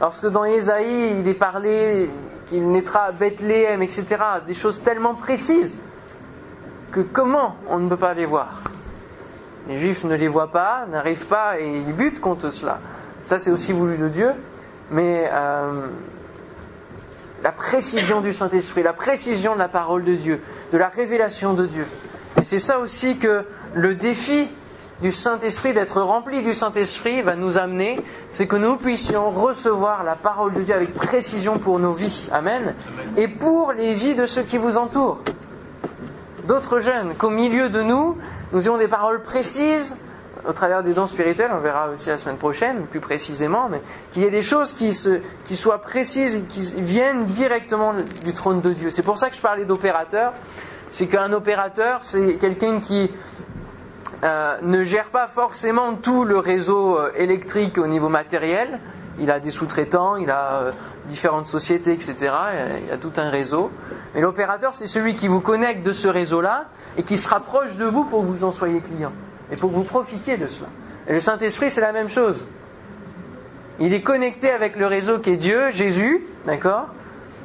Lorsque 0.00 0.26
dans 0.26 0.44
Ésaïe, 0.44 1.18
il 1.20 1.26
est 1.26 1.34
parlé 1.34 2.10
qu'il 2.48 2.70
naîtra 2.70 3.04
à 3.04 3.12
Bethléem, 3.12 3.82
etc. 3.82 4.04
Des 4.46 4.54
choses 4.54 4.82
tellement 4.82 5.14
précises 5.14 5.76
que 6.92 7.00
comment 7.00 7.56
on 7.68 7.78
ne 7.78 7.88
peut 7.88 7.96
pas 7.96 8.14
les 8.14 8.26
voir? 8.26 8.62
Les 9.68 9.78
Juifs 9.78 10.04
ne 10.04 10.14
les 10.14 10.28
voient 10.28 10.52
pas, 10.52 10.86
n'arrivent 10.88 11.26
pas 11.26 11.58
et 11.60 11.66
ils 11.66 11.92
butent 11.92 12.20
contre 12.20 12.50
cela. 12.50 12.78
Ça, 13.22 13.38
c'est 13.38 13.50
aussi 13.50 13.72
voulu 13.72 13.98
de 13.98 14.08
Dieu. 14.08 14.30
Mais 14.90 15.28
euh, 15.30 15.88
la 17.42 17.52
précision 17.52 18.20
du 18.20 18.32
Saint-Esprit, 18.32 18.82
la 18.82 18.92
précision 18.92 19.54
de 19.54 19.58
la 19.58 19.68
parole 19.68 20.04
de 20.04 20.14
Dieu, 20.14 20.40
de 20.72 20.78
la 20.78 20.88
révélation 20.88 21.54
de 21.54 21.66
Dieu. 21.66 21.86
Et 22.40 22.44
c'est 22.44 22.60
ça 22.60 22.78
aussi 22.78 23.18
que 23.18 23.44
le 23.74 23.94
défi 23.94 24.48
du 25.00 25.12
Saint-Esprit, 25.12 25.72
d'être 25.72 26.00
rempli 26.00 26.42
du 26.42 26.54
Saint-Esprit, 26.54 27.22
va 27.22 27.36
nous 27.36 27.58
amener, 27.58 28.00
c'est 28.30 28.46
que 28.46 28.56
nous 28.56 28.76
puissions 28.76 29.30
recevoir 29.30 30.02
la 30.02 30.16
parole 30.16 30.52
de 30.54 30.62
Dieu 30.62 30.74
avec 30.74 30.94
précision 30.94 31.58
pour 31.58 31.78
nos 31.78 31.92
vies. 31.92 32.28
Amen. 32.32 32.74
Et 33.16 33.28
pour 33.28 33.72
les 33.72 33.94
vies 33.94 34.14
de 34.14 34.24
ceux 34.24 34.42
qui 34.42 34.58
vous 34.58 34.76
entourent. 34.76 35.18
D'autres 36.46 36.78
jeunes, 36.78 37.14
qu'au 37.14 37.30
milieu 37.30 37.68
de 37.68 37.82
nous, 37.82 38.16
nous 38.52 38.62
ayons 38.62 38.78
des 38.78 38.88
paroles 38.88 39.22
précises, 39.22 39.94
au 40.46 40.52
travers 40.52 40.82
des 40.82 40.94
dons 40.94 41.06
spirituels, 41.06 41.50
on 41.52 41.60
verra 41.60 41.90
aussi 41.90 42.08
la 42.08 42.16
semaine 42.16 42.38
prochaine, 42.38 42.86
plus 42.86 43.00
précisément, 43.00 43.68
mais 43.68 43.82
qu'il 44.12 44.22
y 44.22 44.26
ait 44.26 44.30
des 44.30 44.42
choses 44.42 44.72
qui, 44.72 44.94
se, 44.94 45.20
qui 45.46 45.56
soient 45.56 45.82
précises 45.82 46.36
et 46.36 46.42
qui 46.42 46.72
viennent 46.80 47.26
directement 47.26 47.92
du 48.24 48.32
trône 48.32 48.60
de 48.60 48.70
Dieu. 48.70 48.90
C'est 48.90 49.02
pour 49.02 49.18
ça 49.18 49.28
que 49.30 49.36
je 49.36 49.42
parlais 49.42 49.64
d'opérateur. 49.64 50.32
C'est 50.90 51.06
qu'un 51.06 51.32
opérateur, 51.32 52.00
c'est 52.02 52.36
quelqu'un 52.36 52.80
qui 52.80 53.10
euh, 54.24 54.58
ne 54.62 54.82
gère 54.82 55.10
pas 55.10 55.28
forcément 55.28 55.94
tout 55.94 56.24
le 56.24 56.38
réseau 56.38 56.98
euh, 56.98 57.12
électrique 57.16 57.78
au 57.78 57.86
niveau 57.86 58.08
matériel. 58.08 58.80
Il 59.20 59.30
a 59.30 59.40
des 59.40 59.50
sous-traitants, 59.50 60.16
il 60.16 60.30
a 60.30 60.62
euh, 60.62 60.72
différentes 61.06 61.46
sociétés, 61.46 61.92
etc. 61.92 62.16
Il 62.82 62.88
y 62.88 62.90
a 62.90 62.96
tout 62.96 63.12
un 63.16 63.30
réseau. 63.30 63.70
Mais 64.14 64.20
l'opérateur, 64.20 64.74
c'est 64.74 64.88
celui 64.88 65.16
qui 65.16 65.28
vous 65.28 65.40
connecte 65.40 65.84
de 65.84 65.92
ce 65.92 66.08
réseau-là 66.08 66.66
et 66.96 67.02
qui 67.02 67.16
se 67.16 67.28
rapproche 67.28 67.74
de 67.76 67.84
vous 67.84 68.04
pour 68.04 68.22
que 68.22 68.26
vous 68.26 68.44
en 68.44 68.52
soyez 68.52 68.80
client. 68.80 69.12
Il 69.50 69.56
faut 69.56 69.68
que 69.68 69.74
vous 69.74 69.84
profitiez 69.84 70.36
de 70.36 70.46
cela. 70.46 70.68
Et 71.06 71.12
le 71.12 71.20
Saint-Esprit, 71.20 71.70
c'est 71.70 71.80
la 71.80 71.92
même 71.92 72.08
chose. 72.08 72.46
Il 73.80 73.94
est 73.94 74.02
connecté 74.02 74.50
avec 74.50 74.76
le 74.76 74.86
réseau 74.86 75.18
qui 75.20 75.30
est 75.30 75.36
Dieu, 75.36 75.70
Jésus, 75.70 76.26
d'accord? 76.46 76.88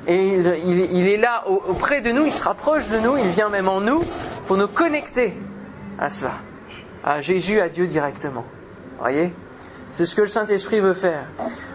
Et 0.08 0.34
il, 0.34 1.08
est 1.08 1.18
là 1.18 1.46
auprès 1.48 2.02
de 2.02 2.12
nous, 2.12 2.26
il 2.26 2.32
se 2.32 2.44
rapproche 2.44 2.90
de 2.90 2.98
nous, 2.98 3.16
il 3.16 3.30
vient 3.30 3.48
même 3.48 3.70
en 3.70 3.80
nous 3.80 4.04
pour 4.48 4.58
nous 4.58 4.68
connecter 4.68 5.38
à 5.98 6.10
cela, 6.10 6.34
à 7.04 7.22
Jésus, 7.22 7.60
à 7.60 7.70
Dieu 7.70 7.88
directement. 7.88 8.46
Voyez? 9.00 9.34
C'est 9.92 10.06
ce 10.06 10.16
que 10.16 10.22
le 10.22 10.28
Saint-Esprit 10.28 10.80
veut 10.80 10.94
faire. 10.94 11.26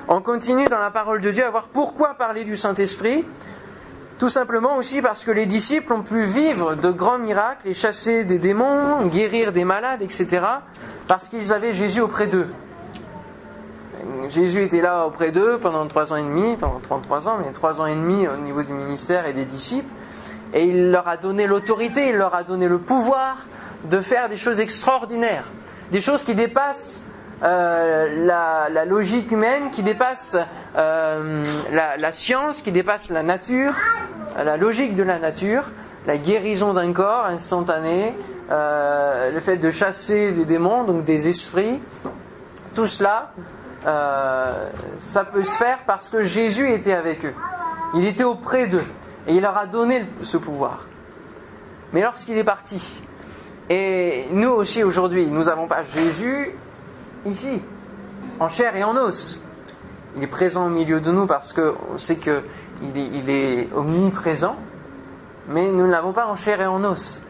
On 0.09 0.21
continue 0.21 0.65
dans 0.65 0.79
la 0.79 0.91
parole 0.91 1.21
de 1.21 1.31
Dieu 1.31 1.45
à 1.45 1.51
voir 1.51 1.69
pourquoi 1.69 2.15
parler 2.15 2.45
du 2.45 2.57
Saint-Esprit. 2.57 3.25
Tout 4.19 4.31
simplement 4.31 4.77
aussi 4.77 5.01
parce 5.01 5.25
que 5.25 5.31
les 5.31 5.47
disciples 5.47 5.93
ont 5.93 6.03
pu 6.03 6.33
vivre 6.33 6.75
de 6.75 6.91
grands 6.91 7.19
miracles 7.19 7.69
et 7.69 7.75
chasser 7.75 8.25
des 8.25 8.39
démons, 8.39 9.07
guérir 9.07 9.53
des 9.53 9.65
malades, 9.65 10.03
etc. 10.03 10.45
parce 11.07 11.29
qu'ils 11.29 11.53
avaient 11.53 11.73
Jésus 11.73 12.01
auprès 12.01 12.27
d'eux. 12.27 12.49
Jésus 14.29 14.65
était 14.65 14.81
là 14.81 15.07
auprès 15.07 15.31
d'eux 15.31 15.59
pendant 15.63 15.87
trois 15.87 16.13
ans 16.13 16.17
et 16.17 16.23
demi, 16.23 16.57
pendant 16.57 16.81
33 16.81 17.29
ans, 17.29 17.39
mais 17.45 17.53
trois 17.53 17.81
ans 17.81 17.87
et 17.87 17.95
demi 17.95 18.27
au 18.27 18.37
niveau 18.37 18.63
du 18.63 18.73
ministère 18.73 19.27
et 19.27 19.33
des 19.33 19.45
disciples. 19.45 19.89
Et 20.53 20.65
il 20.65 20.91
leur 20.91 21.07
a 21.07 21.17
donné 21.17 21.47
l'autorité, 21.47 22.09
il 22.09 22.17
leur 22.17 22.35
a 22.35 22.43
donné 22.43 22.67
le 22.67 22.79
pouvoir 22.79 23.47
de 23.85 24.01
faire 24.01 24.29
des 24.29 24.37
choses 24.37 24.61
extraordinaires. 24.61 25.45
Des 25.91 26.01
choses 26.01 26.23
qui 26.23 26.35
dépassent 26.35 27.01
euh, 27.43 28.27
la, 28.27 28.85
logique 28.85 29.31
humaine, 29.31 29.71
qui 29.71 29.83
dépasse 29.83 30.37
euh, 30.77 31.45
la, 31.71 32.13
science, 32.13 32.63
qui 32.63 32.73
dépasse 32.73 33.11
la 33.11 33.23
nature, 33.23 33.75
la 34.37 34.57
logique 34.57 34.97
de 34.97 35.05
la 35.05 35.19
nature, 35.19 35.71
la 36.07 36.19
guérison 36.19 36.73
d'un 36.73 36.93
corps 36.93 37.27
instantané, 37.27 38.15
euh, 38.51 39.31
le 39.31 39.41
fait 39.41 39.57
de 39.57 39.71
chasser 39.71 40.33
des 40.33 40.45
démons, 40.45 40.85
donc 40.85 41.05
des 41.05 41.29
esprits, 41.29 41.81
tout 42.75 42.87
cela, 42.87 43.31
ça 43.85 45.25
peut 45.25 45.43
se 45.43 45.55
faire 45.55 45.79
parce 45.87 46.09
que 46.09 46.23
Jésus 46.25 46.73
était 46.73 46.93
avec 46.93 47.25
eux. 47.25 47.35
Il 47.95 48.05
était 48.05 48.25
auprès 48.25 48.67
d'eux 48.67 48.85
et 49.27 49.35
il 49.35 49.41
leur 49.41 49.57
a 49.57 49.67
donné 49.67 50.07
ce 50.23 50.37
pouvoir. 50.37 50.87
Mais 51.93 52.03
lorsqu'il 52.03 52.37
est 52.37 52.45
parti, 52.45 53.01
et 53.71 54.27
nous 54.31 54.51
aussi 54.51 54.83
aujourd'hui, 54.83 55.27
nous 55.27 55.45
n'avons 55.45 55.67
pas 55.67 55.83
Jésus 55.83 56.53
ici, 57.27 57.63
en 58.41 58.49
chair 58.49 58.75
et 58.77 58.85
en 58.85 58.97
os. 58.97 59.41
il 60.17 60.23
est 60.23 60.29
présent 60.29 60.67
au 60.67 60.71
milieu 60.71 61.01
de 61.01 61.11
nous 61.11 61.27
parce 61.27 61.53
qu'on 61.53 61.99
sait 61.99 62.17
qu'il 62.17 62.33
est, 62.33 63.09
il 63.13 63.31
est 63.31 63.69
omniprésent, 63.75 64.57
mais 65.49 65.67
nous 65.67 65.87
ne 65.87 65.91
l'avons 65.91 66.13
pas 66.13 66.27
en 66.27 66.37
chair 66.37 66.61
et 66.61 66.67
en 66.67 66.83
os. 66.85 67.23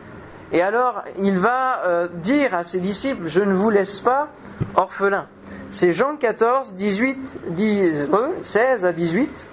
Et 0.53 0.63
alors, 0.63 1.03
il 1.21 1.39
va 1.39 1.83
euh, 1.85 2.09
dire 2.09 2.55
à 2.55 2.63
ses 2.65 2.81
disciples, 2.81 3.27
je 3.27 3.41
ne 3.41 3.53
vous 3.53 3.71
laisse 3.71 4.01
pas 4.01 4.29
orphelins. 4.77 5.27
C'est 5.71 5.93
Jean 5.93 6.17
14, 6.17 6.75
18, 6.75 7.19
16 8.41 8.85
à 8.87 8.93
18. 8.93 9.47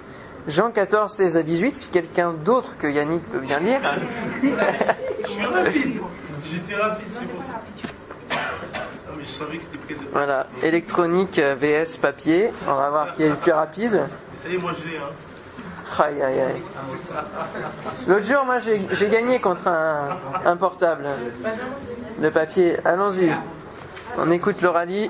Jean 0.48 0.70
14, 0.70 1.12
16 1.12 1.36
à 1.36 1.42
18, 1.42 1.76
si 1.76 1.88
quelqu'un 1.88 2.32
d'autre 2.32 2.78
que 2.78 2.86
Yannick 2.86 3.28
peut 3.30 3.40
bien 3.40 3.58
lire. 3.58 3.80
J'étais 6.50 6.74
rapide, 6.76 7.08
c'est 7.18 7.26
pour 7.26 7.42
ça. 7.42 7.62
Mais 9.16 9.24
je 9.24 9.28
savais 9.28 9.56
que 9.58 9.64
c'était 9.64 9.78
près 9.78 9.94
de 9.94 10.10
Voilà, 10.12 10.46
électronique 10.62 11.38
euh, 11.38 11.54
VS 11.54 11.96
papier. 11.96 12.50
On 12.68 12.74
va 12.74 12.90
voir 12.90 13.14
qui 13.14 13.22
est 13.22 13.28
le 13.28 13.36
plus 13.36 13.52
rapide. 13.52 14.02
Ça 14.42 14.48
y 14.48 14.54
est, 14.54 14.58
moi 14.58 14.72
je 14.78 14.88
l'ai, 14.88 14.96
hein. 14.98 15.10
Aïe 15.98 16.20
aïe 16.22 16.40
aïe. 16.40 16.62
L'autre 18.08 18.26
jour, 18.26 18.44
moi 18.44 18.58
j'ai 18.58 18.80
j'ai 18.90 19.08
gagné 19.08 19.40
contre 19.40 19.68
un, 19.68 20.18
un 20.44 20.56
portable 20.56 21.06
de 22.18 22.28
papier. 22.28 22.76
Allons-y. 22.84 23.30
On 24.18 24.30
écoute 24.30 24.60
l'oralie. 24.62 25.04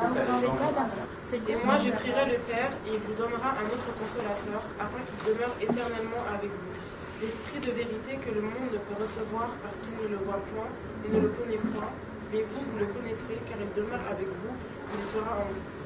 Et 1.49 1.57
moi 1.65 1.75
je 1.85 1.91
prierai 1.91 2.25
le 2.27 2.39
Père, 2.49 2.71
et 2.87 2.91
il 2.95 3.01
vous 3.01 3.15
donnera 3.15 3.51
un 3.51 3.67
autre 3.67 3.91
consolateur, 3.99 4.63
afin 4.79 5.01
qu'il 5.05 5.35
demeure 5.35 5.55
éternellement 5.61 6.23
avec 6.33 6.51
vous. 6.51 6.76
L'Esprit 7.23 7.61
de 7.61 7.71
vérité 7.75 8.19
que 8.21 8.35
le 8.35 8.43
monde 8.43 8.69
ne 8.73 8.79
peut 8.79 9.01
recevoir 9.01 9.49
parce 9.63 9.75
qu'il 9.83 9.97
ne 10.05 10.09
le 10.13 10.23
voit 10.25 10.41
point 10.53 10.69
et 11.07 11.17
ne 11.17 11.21
le 11.23 11.29
connaît 11.29 11.57
point, 11.57 11.89
mais 12.31 12.43
vous, 12.43 12.73
vous 12.73 12.79
le 12.79 12.87
connaissez, 12.87 13.41
car 13.49 13.57
il 13.59 13.73
demeure 13.75 14.05
avec 14.11 14.27
vous, 14.27 14.55
il 14.99 15.05
sera 15.05 15.37
en 15.37 15.49
vous. 15.49 15.77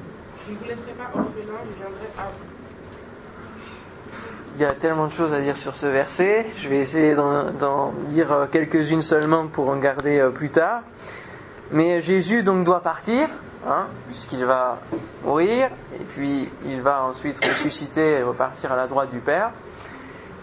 Je 0.45 0.51
ne 0.51 0.57
vous 0.57 0.65
laisserai 0.65 0.91
pas 0.91 1.09
orphelin, 1.15 1.59
je 1.63 1.77
viendrai 1.77 2.07
à 2.17 2.23
vous. 2.23 2.61
Il 4.55 4.61
y 4.61 4.65
a 4.65 4.73
tellement 4.73 5.07
de 5.07 5.13
choses 5.13 5.31
à 5.31 5.39
dire 5.39 5.55
sur 5.55 5.73
ce 5.73 5.85
verset. 5.85 6.47
Je 6.57 6.67
vais 6.67 6.79
essayer 6.79 7.15
d'en 7.15 7.93
dire 8.09 8.31
euh, 8.31 8.45
quelques-unes 8.51 9.01
seulement 9.01 9.47
pour 9.47 9.69
en 9.69 9.77
garder 9.77 10.19
euh, 10.19 10.29
plus 10.31 10.49
tard. 10.49 10.81
Mais 11.71 12.01
Jésus 12.01 12.43
donc 12.43 12.65
doit 12.65 12.81
partir, 12.81 13.29
hein, 13.65 13.87
puisqu'il 14.07 14.43
va 14.43 14.79
mourir, 15.23 15.69
et 15.97 16.03
puis 16.03 16.49
il 16.65 16.81
va 16.81 17.05
ensuite 17.05 17.39
ressusciter 17.45 18.19
et 18.19 18.23
repartir 18.23 18.73
à 18.73 18.75
la 18.75 18.87
droite 18.87 19.09
du 19.11 19.19
Père. 19.19 19.51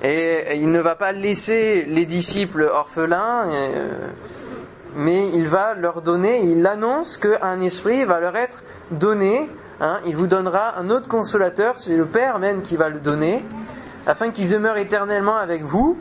Et 0.02 0.56
il 0.56 0.70
ne 0.70 0.80
va 0.80 0.94
pas 0.94 1.12
laisser 1.12 1.84
les 1.84 2.06
disciples 2.06 2.70
orphelins, 2.72 3.50
euh, 3.50 4.08
mais 4.94 5.30
il 5.30 5.48
va 5.48 5.74
leur 5.74 6.02
donner, 6.02 6.40
il 6.44 6.64
annonce 6.66 7.16
qu'un 7.18 7.60
esprit 7.60 8.04
va 8.04 8.20
leur 8.20 8.36
être 8.36 8.62
donné. 8.92 9.48
hein. 9.80 9.98
il 10.06 10.14
vous 10.14 10.28
donnera 10.28 10.78
un 10.78 10.90
autre 10.90 11.08
consolateur, 11.08 11.74
c'est 11.78 11.96
le 11.96 12.04
Père 12.04 12.38
même 12.38 12.62
qui 12.62 12.76
va 12.76 12.88
le 12.88 13.00
donner, 13.00 13.44
afin 14.06 14.30
qu'il 14.30 14.48
demeure 14.48 14.76
éternellement 14.76 15.36
avec 15.36 15.62
vous. 15.64 15.98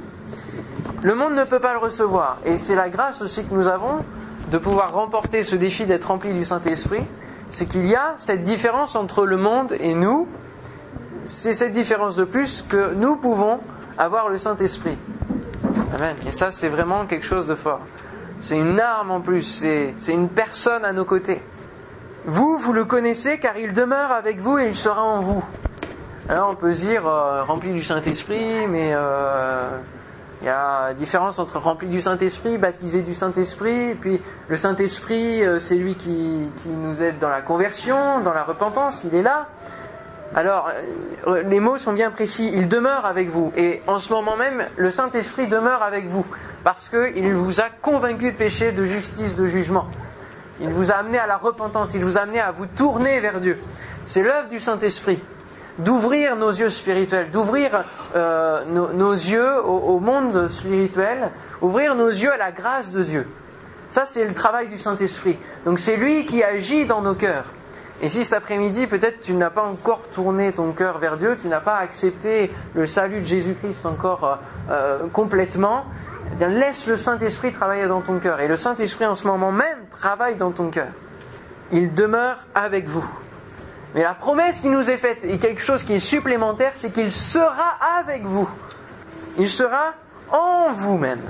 Le 1.01 1.15
monde 1.15 1.33
ne 1.33 1.43
peut 1.43 1.59
pas 1.59 1.73
le 1.73 1.79
recevoir, 1.79 2.37
et 2.45 2.59
c'est 2.59 2.75
la 2.75 2.89
grâce 2.89 3.21
aussi 3.23 3.43
que 3.45 3.53
nous 3.53 3.67
avons 3.67 4.03
de 4.51 4.57
pouvoir 4.59 4.93
remporter 4.93 5.41
ce 5.41 5.55
défi 5.55 5.85
d'être 5.87 6.05
rempli 6.05 6.33
du 6.33 6.45
Saint-Esprit, 6.45 7.03
c'est 7.49 7.65
qu'il 7.65 7.87
y 7.87 7.95
a 7.95 8.13
cette 8.17 8.41
différence 8.41 8.95
entre 8.95 9.25
le 9.25 9.37
monde 9.37 9.73
et 9.79 9.95
nous, 9.95 10.27
c'est 11.25 11.53
cette 11.53 11.71
différence 11.71 12.15
de 12.15 12.23
plus 12.25 12.61
que 12.61 12.93
nous 12.93 13.17
pouvons 13.17 13.59
avoir 13.97 14.29
le 14.29 14.37
Saint-Esprit. 14.37 14.97
Amen. 15.95 16.15
Et 16.27 16.31
ça, 16.31 16.51
c'est 16.51 16.67
vraiment 16.67 17.05
quelque 17.05 17.25
chose 17.25 17.47
de 17.47 17.55
fort. 17.55 17.81
C'est 18.39 18.57
une 18.57 18.79
arme 18.79 19.11
en 19.11 19.21
plus, 19.21 19.41
c'est 19.97 20.13
une 20.13 20.29
personne 20.29 20.85
à 20.85 20.93
nos 20.93 21.05
côtés. 21.05 21.41
Vous, 22.25 22.57
vous 22.57 22.73
le 22.73 22.85
connaissez 22.85 23.39
car 23.39 23.57
il 23.57 23.73
demeure 23.73 24.11
avec 24.11 24.37
vous 24.37 24.59
et 24.59 24.67
il 24.67 24.75
sera 24.75 25.01
en 25.01 25.21
vous. 25.21 25.43
Alors 26.29 26.49
on 26.49 26.55
peut 26.55 26.73
dire 26.73 27.07
euh, 27.07 27.43
rempli 27.43 27.71
du 27.71 27.81
Saint-Esprit, 27.81 28.67
mais 28.67 28.91
euh, 28.93 29.69
il 30.41 30.45
y 30.45 30.49
a 30.49 30.93
différence 30.93 31.39
entre 31.39 31.57
rempli 31.57 31.87
du 31.87 32.01
Saint-Esprit, 32.01 32.57
baptisé 32.57 33.01
du 33.01 33.15
Saint-Esprit, 33.15 33.91
et 33.91 33.95
puis 33.95 34.21
le 34.49 34.57
Saint-Esprit, 34.57 35.43
euh, 35.43 35.57
c'est 35.57 35.77
lui 35.77 35.95
qui, 35.95 36.49
qui 36.57 36.69
nous 36.69 37.01
aide 37.01 37.17
dans 37.19 37.29
la 37.29 37.41
conversion, 37.41 38.19
dans 38.19 38.33
la 38.33 38.43
repentance, 38.43 39.05
il 39.05 39.15
est 39.15 39.23
là. 39.23 39.47
Alors, 40.35 40.69
euh, 41.27 41.43
les 41.43 41.59
mots 41.59 41.77
sont 41.77 41.93
bien 41.93 42.11
précis, 42.11 42.51
il 42.53 42.67
demeure 42.67 43.05
avec 43.05 43.29
vous, 43.29 43.51
et 43.55 43.81
en 43.87 43.97
ce 43.97 44.11
moment 44.11 44.35
même, 44.35 44.65
le 44.75 44.91
Saint-Esprit 44.91 45.47
demeure 45.47 45.81
avec 45.81 46.05
vous, 46.07 46.25
parce 46.63 46.89
qu'il 46.89 47.33
vous 47.33 47.61
a 47.61 47.69
convaincu 47.81 48.31
de 48.31 48.37
péché, 48.37 48.71
de 48.71 48.83
justice, 48.83 49.35
de 49.35 49.47
jugement. 49.47 49.87
Il 50.59 50.69
vous 50.69 50.91
a 50.91 50.95
amené 50.95 51.17
à 51.17 51.27
la 51.27 51.37
repentance, 51.37 51.93
il 51.93 52.03
vous 52.03 52.17
a 52.17 52.21
amené 52.21 52.39
à 52.39 52.51
vous 52.51 52.65
tourner 52.65 53.19
vers 53.19 53.39
Dieu. 53.39 53.57
C'est 54.05 54.21
l'œuvre 54.21 54.49
du 54.49 54.59
Saint-Esprit 54.59 55.21
d'ouvrir 55.79 56.35
nos 56.35 56.49
yeux 56.49 56.69
spirituels, 56.69 57.29
d'ouvrir 57.29 57.83
euh, 58.15 58.65
nos, 58.65 58.91
nos 58.93 59.13
yeux 59.13 59.63
au, 59.63 59.95
au 59.95 59.99
monde 59.99 60.47
spirituel, 60.47 61.29
ouvrir 61.61 61.95
nos 61.95 62.09
yeux 62.09 62.33
à 62.33 62.37
la 62.37 62.51
grâce 62.51 62.91
de 62.91 63.03
Dieu. 63.03 63.27
Ça, 63.89 64.05
c'est 64.05 64.25
le 64.25 64.33
travail 64.33 64.67
du 64.67 64.79
Saint-Esprit. 64.79 65.37
Donc 65.65 65.79
c'est 65.79 65.95
lui 65.95 66.25
qui 66.25 66.43
agit 66.43 66.85
dans 66.85 67.01
nos 67.01 67.15
cœurs. 67.15 67.45
Et 68.01 68.09
si 68.09 68.23
cet 68.23 68.37
après-midi, 68.37 68.85
peut-être 68.85 69.21
tu 69.21 69.33
n'as 69.33 69.49
pas 69.49 69.63
encore 69.63 70.01
tourné 70.13 70.51
ton 70.51 70.71
cœur 70.71 70.99
vers 70.99 71.17
Dieu, 71.17 71.35
tu 71.41 71.47
n'as 71.47 71.61
pas 71.61 71.77
accepté 71.77 72.51
le 72.75 72.85
salut 72.85 73.21
de 73.21 73.25
Jésus-Christ 73.25 73.85
encore 73.85 74.23
euh, 74.23 74.35
euh, 74.69 75.07
complètement, 75.11 75.85
eh 76.31 76.35
bien 76.35 76.49
laisse 76.49 76.85
le 76.85 76.97
Saint-Esprit 76.97 77.51
travailler 77.53 77.87
dans 77.87 78.01
ton 78.01 78.19
cœur. 78.19 78.39
Et 78.39 78.47
le 78.47 78.57
Saint-Esprit 78.57 79.05
en 79.05 79.15
ce 79.15 79.25
moment 79.25 79.51
même 79.51 79.87
travaille 79.89 80.35
dans 80.35 80.51
ton 80.51 80.69
cœur. 80.69 80.89
Il 81.71 81.93
demeure 81.93 82.37
avec 82.53 82.87
vous. 82.87 83.05
Mais 83.95 84.03
la 84.03 84.13
promesse 84.13 84.59
qui 84.59 84.69
nous 84.69 84.91
est 84.91 84.97
faite 84.97 85.23
est 85.23 85.39
quelque 85.39 85.61
chose 85.61 85.81
qui 85.81 85.93
est 85.93 85.99
supplémentaire, 85.99 86.73
c'est 86.75 86.91
qu'il 86.91 87.11
sera 87.11 87.77
avec 87.99 88.23
vous. 88.25 88.47
Il 89.39 89.49
sera 89.49 89.93
en 90.29 90.73
vous-même. 90.73 91.21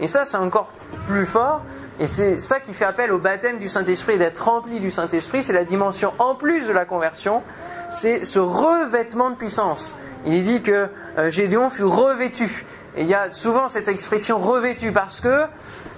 Et 0.00 0.06
ça, 0.06 0.24
c'est 0.24 0.36
encore 0.36 0.70
plus 1.06 1.26
fort. 1.26 1.62
Et 2.00 2.06
c'est 2.06 2.38
ça 2.38 2.60
qui 2.60 2.72
fait 2.74 2.84
appel 2.84 3.10
au 3.10 3.18
baptême 3.18 3.58
du 3.58 3.68
Saint-Esprit, 3.68 4.18
d'être 4.18 4.38
rempli 4.38 4.78
du 4.78 4.90
Saint-Esprit. 4.92 5.42
C'est 5.42 5.52
la 5.52 5.64
dimension 5.64 6.12
en 6.18 6.36
plus 6.36 6.66
de 6.66 6.72
la 6.72 6.84
conversion. 6.84 7.42
C'est 7.90 8.24
ce 8.24 8.38
revêtement 8.38 9.30
de 9.30 9.36
puissance. 9.36 9.94
Il 10.24 10.34
est 10.34 10.42
dit 10.42 10.62
que 10.62 10.88
euh, 11.16 11.30
Gédéon 11.30 11.70
fut 11.70 11.84
revêtu. 11.84 12.64
Et 12.96 13.02
il 13.02 13.08
y 13.08 13.14
a 13.14 13.30
souvent 13.30 13.68
cette 13.68 13.88
expression 13.88 14.38
revêtu 14.38 14.92
parce 14.92 15.20
que 15.20 15.44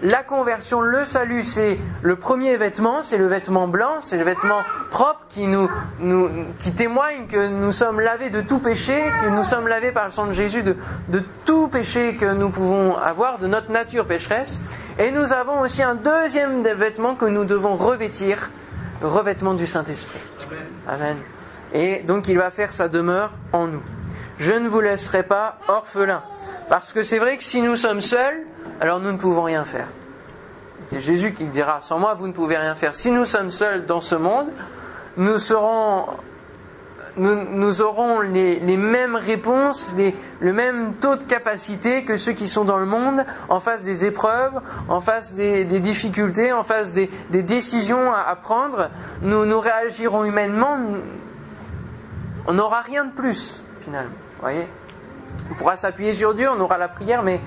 la 0.03 0.23
conversion, 0.23 0.81
le 0.81 1.05
salut, 1.05 1.45
c'est 1.45 1.79
le 2.03 2.17
premier 2.17 2.57
vêtement, 2.57 3.03
c'est 3.03 3.19
le 3.19 3.27
vêtement 3.27 3.69
blanc, 3.69 4.01
c'est 4.01 4.17
le 4.17 4.25
vêtement 4.25 4.63
propre 4.91 5.21
qui 5.29 5.47
nous, 5.47 5.71
nous, 5.99 6.31
qui 6.59 6.73
témoigne 6.73 7.27
que 7.27 7.49
nous 7.49 7.73
sommes 7.73 8.01
lavés 8.01 8.31
de 8.31 8.41
tout 8.41 8.61
péché, 8.61 8.99
que 9.23 9.29
nous 9.29 9.45
sommes 9.45 9.69
lavés 9.69 9.93
par 9.93 10.07
le 10.07 10.11
sang 10.11 10.27
de 10.27 10.33
Jésus 10.33 10.63
de, 10.63 10.75
de 11.09 11.23
tout 11.45 11.69
péché 11.69 12.17
que 12.17 12.33
nous 12.33 12.49
pouvons 12.49 12.97
avoir, 12.97 13.39
de 13.39 13.47
notre 13.47 13.71
nature 13.71 14.07
pécheresse. 14.07 14.59
Et 14.99 15.11
nous 15.11 15.35
avons 15.35 15.61
aussi 15.61 15.83
un 15.83 15.97
deuxième 15.97 16.63
des 16.63 16.75
vêtements 16.75 17.15
que 17.15 17.27
nous 17.27 17.45
devons 17.45 17.77
revêtir, 17.77 18.49
le 19.03 19.09
revêtement 19.09 19.53
du 19.53 19.67
Saint-Esprit. 19.67 20.21
Amen. 20.89 21.19
Et 21.75 22.03
donc 22.03 22.27
il 22.27 22.39
va 22.39 22.51
faire 22.51 22.73
sa 22.73 22.89
demeure 22.89 23.33
en 23.53 23.67
nous. 23.67 23.83
Je 24.41 24.55
ne 24.55 24.69
vous 24.69 24.81
laisserai 24.81 25.23
pas 25.23 25.59
orphelins. 25.69 26.23
Parce 26.71 26.95
que 26.95 27.03
c'est 27.03 27.19
vrai 27.19 27.37
que 27.37 27.45
si 27.45 27.61
nous 27.61 27.77
sommes 27.77 28.01
seuls, 28.01 28.47
alors 28.81 28.99
nous 28.99 29.13
ne 29.13 29.19
pouvons 29.19 29.43
rien 29.43 29.67
faire. 29.67 29.89
C'est 30.85 31.03
Jésus 31.03 31.35
qui 31.35 31.45
dira, 31.45 31.83
sans 31.83 31.99
moi 31.99 32.15
vous 32.15 32.27
ne 32.27 32.33
pouvez 32.33 32.57
rien 32.57 32.75
faire. 32.75 32.95
Si 32.95 33.13
nous 33.13 33.27
sommes 33.27 33.51
seuls 33.51 33.85
dans 33.85 34.01
ce 34.01 34.15
monde, 34.15 34.47
nous 35.19 35.39
serons, 35.39 36.07
aurons 37.19 38.21
les, 38.21 38.79
mêmes 38.79 39.15
réponses, 39.15 39.95
le 40.41 40.53
même 40.55 40.95
taux 40.95 41.17
de 41.17 41.25
capacité 41.25 42.07
que 42.07 42.17
ceux 42.17 42.33
qui 42.33 42.49
sont 42.49 42.65
dans 42.65 42.79
le 42.79 42.87
monde 42.87 43.27
en 43.51 43.61
face 43.61 43.83
des 43.83 44.07
épreuves, 44.07 44.59
en 44.89 45.03
face 45.03 45.35
des, 45.35 45.67
difficultés, 45.81 46.51
en 46.51 46.63
face 46.63 46.93
des, 46.93 47.11
décisions 47.31 48.11
à, 48.11 48.35
prendre. 48.37 48.89
Nous, 49.21 49.61
réagirons 49.61 50.25
humainement, 50.25 50.79
on 52.47 52.55
n'aura 52.55 52.81
rien 52.81 53.05
de 53.05 53.13
plus 53.13 53.63
finalement. 53.83 54.17
Voyez 54.41 54.67
on 55.51 55.55
pourra 55.55 55.77
s'appuyer 55.77 56.15
sur 56.15 56.35
Dieu, 56.35 56.49
on 56.51 56.61
aura 56.61 56.79
la 56.79 56.89
prière, 56.89 57.23
mais 57.23 57.41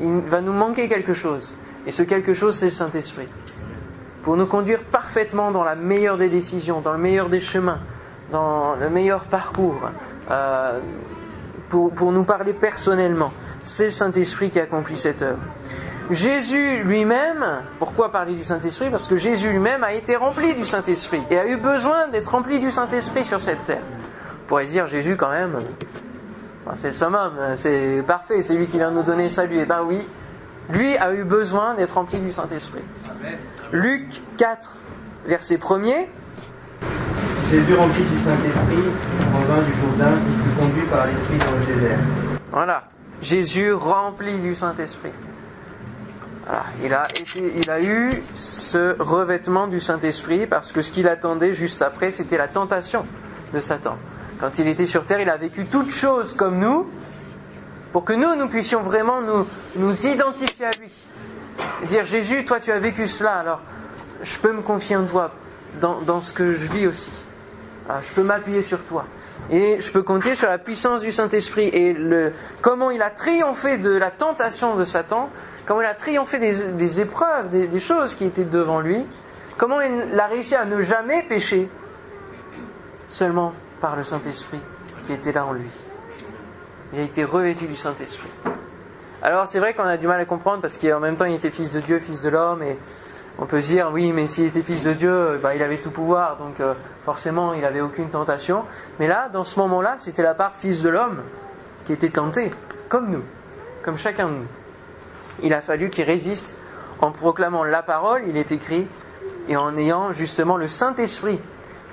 il 0.00 0.20
va 0.20 0.40
nous 0.40 0.52
manquer 0.52 0.88
quelque 0.88 1.14
chose. 1.14 1.54
Et 1.86 1.92
ce 1.92 2.02
quelque 2.02 2.34
chose, 2.34 2.56
c'est 2.56 2.66
le 2.66 2.72
Saint-Esprit. 2.72 3.28
Pour 4.22 4.36
nous 4.36 4.46
conduire 4.46 4.82
parfaitement 4.84 5.50
dans 5.50 5.64
la 5.64 5.74
meilleure 5.74 6.18
des 6.18 6.28
décisions, 6.28 6.80
dans 6.80 6.92
le 6.92 6.98
meilleur 6.98 7.28
des 7.28 7.40
chemins, 7.40 7.80
dans 8.30 8.74
le 8.76 8.90
meilleur 8.90 9.24
parcours, 9.24 9.90
euh, 10.30 10.78
pour, 11.68 11.92
pour 11.92 12.12
nous 12.12 12.24
parler 12.24 12.52
personnellement. 12.52 13.32
C'est 13.62 13.84
le 13.84 13.90
Saint-Esprit 13.90 14.50
qui 14.50 14.60
accomplit 14.60 14.98
cette 14.98 15.22
œuvre. 15.22 15.40
Jésus 16.10 16.82
lui-même, 16.82 17.62
pourquoi 17.78 18.10
parler 18.10 18.34
du 18.34 18.44
Saint-Esprit? 18.44 18.90
Parce 18.90 19.06
que 19.06 19.16
Jésus 19.16 19.48
lui-même 19.50 19.84
a 19.84 19.92
été 19.92 20.16
rempli 20.16 20.54
du 20.54 20.66
Saint-Esprit 20.66 21.22
et 21.30 21.38
a 21.38 21.46
eu 21.46 21.56
besoin 21.56 22.08
d'être 22.08 22.32
rempli 22.32 22.58
du 22.58 22.70
Saint-Esprit 22.70 23.24
sur 23.24 23.40
cette 23.40 23.64
terre. 23.64 23.82
On 24.44 24.48
pourrait 24.48 24.66
dire 24.66 24.86
Jésus 24.88 25.16
quand 25.16 25.30
même, 25.30 25.60
Enfin, 26.70 26.78
c'est 26.80 26.88
le 26.90 26.94
summum, 26.94 27.32
c'est 27.56 28.04
parfait, 28.06 28.42
c'est 28.42 28.54
lui 28.54 28.66
qui 28.66 28.76
vient 28.76 28.92
nous 28.92 29.02
donner 29.02 29.24
le 29.24 29.30
salut. 29.30 29.58
Eh 29.60 29.64
ben 29.64 29.80
oui, 29.84 30.06
lui 30.68 30.96
a 30.96 31.12
eu 31.12 31.24
besoin 31.24 31.74
d'être 31.74 31.94
rempli 31.94 32.20
du 32.20 32.30
Saint-Esprit. 32.30 32.82
Luc 33.72 34.06
4, 34.36 34.76
verset 35.26 35.56
1er. 35.56 36.06
Jésus 37.50 37.74
rempli 37.74 38.04
du 38.04 38.18
Saint-Esprit, 38.18 38.84
en 39.34 39.40
vain 39.40 39.62
du 39.62 39.72
Jourdain, 39.80 40.16
il 40.24 40.42
fut 40.42 40.60
conduit 40.60 40.86
par 40.88 41.06
l'Esprit 41.06 41.38
dans 41.38 41.58
le 41.58 41.74
désert. 41.74 41.98
Voilà. 42.52 42.84
Jésus 43.20 43.72
rempli 43.72 44.38
du 44.38 44.54
Saint-Esprit. 44.54 45.12
Voilà. 46.46 46.64
Il 46.84 46.94
a 46.94 47.06
été, 47.18 47.52
il 47.56 47.68
a 47.68 47.80
eu 47.80 48.22
ce 48.36 48.96
revêtement 49.00 49.66
du 49.66 49.80
Saint-Esprit 49.80 50.46
parce 50.46 50.70
que 50.70 50.82
ce 50.82 50.92
qu'il 50.92 51.08
attendait 51.08 51.52
juste 51.52 51.82
après, 51.82 52.12
c'était 52.12 52.38
la 52.38 52.46
tentation 52.46 53.04
de 53.52 53.58
Satan. 53.58 53.96
Quand 54.40 54.58
il 54.58 54.68
était 54.68 54.86
sur 54.86 55.04
terre, 55.04 55.20
il 55.20 55.28
a 55.28 55.36
vécu 55.36 55.66
toutes 55.66 55.90
choses 55.90 56.34
comme 56.34 56.58
nous, 56.58 56.88
pour 57.92 58.04
que 58.04 58.14
nous, 58.14 58.34
nous 58.36 58.48
puissions 58.48 58.80
vraiment 58.80 59.20
nous, 59.20 60.06
identifier 60.06 60.66
à 60.66 60.70
lui. 60.80 60.90
dire, 61.86 62.04
Jésus, 62.06 62.44
toi 62.46 62.58
tu 62.58 62.72
as 62.72 62.78
vécu 62.78 63.06
cela, 63.06 63.34
alors 63.34 63.60
je 64.22 64.38
peux 64.38 64.52
me 64.52 64.62
confier 64.62 64.96
en 64.96 65.04
toi 65.04 65.32
dans, 65.80 66.20
ce 66.20 66.32
que 66.32 66.52
je 66.52 66.66
vis 66.66 66.86
aussi. 66.86 67.10
Ah, 67.88 68.00
je 68.02 68.12
peux 68.14 68.22
m'appuyer 68.22 68.62
sur 68.62 68.82
toi. 68.84 69.04
Et 69.50 69.80
je 69.80 69.90
peux 69.90 70.02
compter 70.02 70.34
sur 70.34 70.48
la 70.48 70.58
puissance 70.58 71.00
du 71.00 71.12
Saint-Esprit 71.12 71.68
et 71.68 71.92
le, 71.92 72.32
comment 72.62 72.90
il 72.90 73.02
a 73.02 73.10
triomphé 73.10 73.78
de 73.78 73.90
la 73.90 74.10
tentation 74.10 74.76
de 74.76 74.84
Satan, 74.84 75.28
comment 75.66 75.82
il 75.82 75.86
a 75.86 75.94
triomphé 75.94 76.38
des, 76.38 77.00
épreuves, 77.00 77.50
des, 77.50 77.80
choses 77.80 78.14
qui 78.14 78.24
étaient 78.24 78.44
devant 78.44 78.80
lui, 78.80 79.04
comment 79.58 79.80
il 79.80 80.18
a 80.18 80.26
réussi 80.26 80.54
à 80.54 80.64
ne 80.64 80.80
jamais 80.82 81.24
pécher 81.24 81.68
seulement 83.08 83.52
par 83.80 83.96
le 83.96 84.04
Saint-Esprit 84.04 84.60
qui 85.06 85.12
était 85.12 85.32
là 85.32 85.46
en 85.46 85.52
lui. 85.52 85.70
Il 86.92 87.00
a 87.00 87.02
été 87.02 87.24
revêtu 87.24 87.66
du 87.66 87.76
Saint-Esprit. 87.76 88.30
Alors 89.22 89.46
c'est 89.46 89.58
vrai 89.58 89.74
qu'on 89.74 89.84
a 89.84 89.96
du 89.96 90.06
mal 90.06 90.20
à 90.20 90.24
comprendre 90.24 90.62
parce 90.62 90.76
qu'en 90.78 91.00
même 91.00 91.16
temps 91.16 91.26
il 91.26 91.34
était 91.34 91.50
fils 91.50 91.72
de 91.72 91.80
Dieu, 91.80 91.98
fils 91.98 92.22
de 92.22 92.30
l'homme 92.30 92.62
et 92.62 92.78
on 93.38 93.46
peut 93.46 93.60
se 93.60 93.68
dire 93.68 93.90
oui 93.92 94.12
mais 94.12 94.26
s'il 94.26 94.46
était 94.46 94.62
fils 94.62 94.82
de 94.82 94.92
Dieu, 94.92 95.38
bah, 95.42 95.54
il 95.54 95.62
avait 95.62 95.76
tout 95.76 95.90
pouvoir 95.90 96.36
donc 96.36 96.58
euh, 96.60 96.74
forcément 97.04 97.52
il 97.52 97.60
n'avait 97.60 97.80
aucune 97.80 98.08
tentation. 98.08 98.64
Mais 98.98 99.06
là, 99.06 99.28
dans 99.28 99.44
ce 99.44 99.58
moment-là, 99.60 99.96
c'était 99.98 100.22
la 100.22 100.34
part 100.34 100.54
fils 100.56 100.82
de 100.82 100.88
l'homme 100.88 101.22
qui 101.84 101.92
était 101.92 102.10
tenté, 102.10 102.52
comme 102.88 103.10
nous, 103.10 103.24
comme 103.82 103.96
chacun 103.96 104.28
de 104.28 104.34
nous. 104.34 104.46
Il 105.42 105.54
a 105.54 105.60
fallu 105.60 105.90
qu'il 105.90 106.04
résiste 106.04 106.58
en 107.00 107.12
proclamant 107.12 107.64
la 107.64 107.82
parole, 107.82 108.22
il 108.26 108.36
est 108.36 108.52
écrit, 108.52 108.86
et 109.48 109.56
en 109.56 109.76
ayant 109.76 110.12
justement 110.12 110.56
le 110.56 110.68
Saint-Esprit 110.68 111.40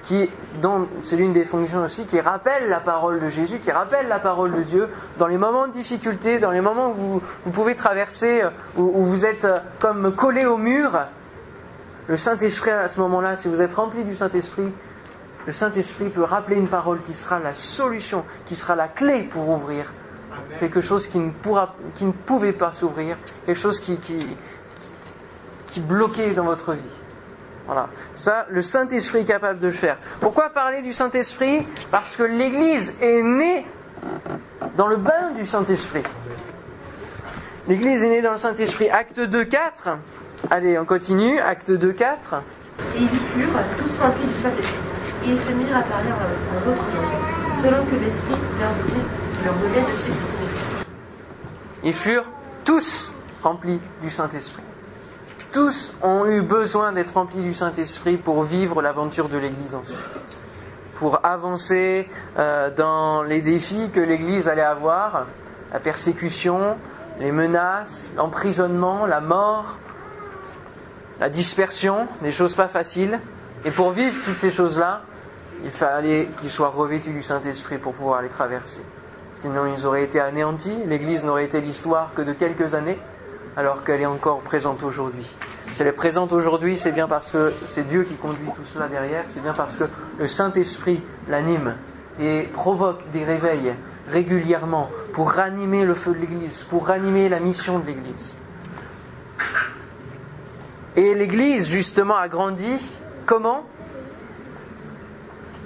qui, 0.07 0.29
dont 0.61 0.87
c'est 1.03 1.17
l'une 1.17 1.33
des 1.33 1.43
fonctions 1.43 1.83
aussi, 1.83 2.05
qui 2.05 2.19
rappelle 2.21 2.69
la 2.69 2.79
parole 2.79 3.19
de 3.19 3.29
Jésus, 3.29 3.59
qui 3.59 3.71
rappelle 3.71 4.07
la 4.07 4.19
parole 4.19 4.53
de 4.53 4.63
Dieu 4.63 4.87
dans 5.19 5.27
les 5.27 5.37
moments 5.37 5.67
de 5.67 5.73
difficulté, 5.73 6.39
dans 6.39 6.51
les 6.51 6.61
moments 6.61 6.91
où 6.91 6.93
vous, 6.93 7.21
vous 7.45 7.51
pouvez 7.51 7.75
traverser, 7.75 8.41
où, 8.77 8.83
où, 8.83 9.05
vous 9.05 9.25
êtes 9.25 9.43
euh, 9.43 9.57
comme 9.79 10.15
collé 10.15 10.45
au 10.45 10.57
mur. 10.57 10.97
Le 12.07 12.15
Saint-Esprit, 12.15 12.71
à 12.71 12.87
ce 12.87 13.01
moment-là, 13.01 13.35
si 13.35 13.49
vous 13.49 13.61
êtes 13.61 13.73
rempli 13.73 14.05
du 14.05 14.15
Saint-Esprit, 14.15 14.71
le 15.45 15.51
Saint-Esprit 15.51 16.09
peut 16.09 16.23
rappeler 16.23 16.55
une 16.55 16.69
parole 16.69 17.01
qui 17.05 17.13
sera 17.13 17.39
la 17.39 17.53
solution, 17.53 18.23
qui 18.45 18.55
sera 18.55 18.75
la 18.75 18.87
clé 18.87 19.23
pour 19.23 19.49
ouvrir 19.49 19.91
quelque 20.59 20.81
chose 20.81 21.07
qui 21.07 21.19
ne, 21.19 21.31
pourra, 21.31 21.75
qui 21.97 22.05
ne 22.05 22.11
pouvait 22.11 22.53
pas 22.53 22.71
s'ouvrir, 22.71 23.17
quelque 23.45 23.59
chose 23.59 23.79
qui, 23.79 23.97
qui, 23.97 24.37
qui 25.67 25.81
bloquait 25.81 26.33
dans 26.33 26.45
votre 26.45 26.73
vie. 26.73 26.96
Voilà. 27.67 27.89
Ça, 28.15 28.45
le 28.49 28.61
Saint-Esprit 28.61 29.19
est 29.19 29.25
capable 29.25 29.59
de 29.59 29.67
le 29.67 29.73
faire. 29.73 29.97
Pourquoi 30.21 30.49
parler 30.49 30.81
du 30.81 30.93
Saint-Esprit? 30.93 31.67
Parce 31.91 32.15
que 32.15 32.23
l'Église 32.23 32.97
est 33.01 33.21
née 33.21 33.67
dans 34.77 34.87
le 34.87 34.95
bain 34.95 35.31
du 35.35 35.45
Saint-Esprit. 35.45 36.03
L'Église 37.67 38.05
est 38.05 38.09
née 38.09 38.21
dans 38.21 38.31
le 38.31 38.37
Saint-Esprit. 38.37 38.89
Acte 38.89 39.19
2, 39.19 39.43
4. 39.43 39.89
Allez, 40.49 40.79
on 40.79 40.85
continue. 40.85 41.39
Acte 41.41 41.69
2, 41.69 41.91
4. 41.91 42.35
Et 42.95 42.99
ils 43.01 43.09
furent 43.09 43.49
tous 43.77 43.99
remplis 44.01 44.27
du 44.27 44.41
Saint-Esprit. 44.41 44.79
Et 45.25 45.29
ils 45.31 45.41
se 45.41 45.51
mirent 45.51 45.77
à 45.77 45.81
parler 45.81 46.09
en 46.09 46.65
d'autres 46.65 46.95
langues, 46.95 47.63
selon 47.63 47.85
que 47.85 47.95
l'Esprit 47.95 48.35
leur 48.61 48.71
donnait, 48.71 49.43
leur 49.43 49.53
donnait 49.55 49.81
de 49.81 49.97
s'exprimer. 49.97 50.85
Ils 51.83 51.93
furent 51.93 52.29
tous 52.63 53.11
remplis 53.43 53.81
du 54.01 54.09
Saint-Esprit 54.09 54.63
tous 55.57 55.97
ont 56.03 56.27
eu 56.27 56.43
besoin 56.43 56.91
d'être 56.91 57.15
remplis 57.15 57.41
du 57.41 57.51
Saint-Esprit 57.51 58.17
pour 58.17 58.43
vivre 58.43 58.79
l'aventure 58.83 59.27
de 59.27 59.39
l'Église 59.39 59.73
ensuite, 59.73 59.97
pour 60.99 61.25
avancer 61.25 62.07
euh, 62.37 62.69
dans 62.69 63.23
les 63.23 63.41
défis 63.41 63.89
que 63.89 63.99
l'Église 63.99 64.47
allait 64.47 64.61
avoir, 64.61 65.25
la 65.73 65.79
persécution, 65.79 66.77
les 67.19 67.31
menaces, 67.31 68.07
l'emprisonnement, 68.15 69.07
la 69.07 69.19
mort, 69.19 69.77
la 71.19 71.29
dispersion, 71.29 72.07
des 72.21 72.31
choses 72.31 72.53
pas 72.53 72.67
faciles. 72.67 73.19
Et 73.65 73.71
pour 73.71 73.89
vivre 73.89 74.15
toutes 74.25 74.37
ces 74.37 74.51
choses-là, 74.51 75.01
il 75.63 75.71
fallait 75.71 76.27
qu'ils 76.39 76.51
soient 76.51 76.69
revêtus 76.69 77.09
du 77.09 77.23
Saint-Esprit 77.23 77.79
pour 77.79 77.95
pouvoir 77.95 78.21
les 78.21 78.29
traverser. 78.29 78.81
Sinon, 79.37 79.65
ils 79.75 79.87
auraient 79.87 80.03
été 80.03 80.19
anéantis, 80.19 80.77
l'Église 80.85 81.23
n'aurait 81.23 81.45
été 81.45 81.61
l'histoire 81.61 82.11
que 82.15 82.21
de 82.21 82.33
quelques 82.33 82.75
années 82.75 82.99
alors 83.57 83.83
qu'elle 83.83 84.01
est 84.01 84.05
encore 84.05 84.41
présente 84.41 84.83
aujourd'hui. 84.83 85.27
Si 85.73 85.81
elle 85.81 85.87
est 85.87 85.91
présente 85.91 86.31
aujourd'hui, 86.31 86.77
c'est 86.77 86.91
bien 86.91 87.07
parce 87.07 87.31
que 87.31 87.51
c'est 87.71 87.87
Dieu 87.87 88.03
qui 88.03 88.13
conduit 88.15 88.45
tout 88.55 88.65
cela 88.71 88.87
derrière, 88.87 89.25
c'est 89.29 89.41
bien 89.41 89.53
parce 89.53 89.75
que 89.75 89.85
le 90.19 90.27
Saint-Esprit 90.27 91.01
l'anime 91.27 91.75
et 92.19 92.43
provoque 92.53 93.09
des 93.11 93.23
réveils 93.23 93.73
régulièrement 94.09 94.89
pour 95.13 95.31
ranimer 95.31 95.85
le 95.85 95.95
feu 95.95 96.13
de 96.13 96.19
l'Église, 96.19 96.61
pour 96.69 96.87
ranimer 96.87 97.29
la 97.29 97.39
mission 97.39 97.79
de 97.79 97.87
l'Église. 97.87 98.37
Et 100.95 101.13
l'Église, 101.15 101.67
justement, 101.67 102.15
a 102.15 102.27
grandi 102.27 102.77
comment? 103.25 103.63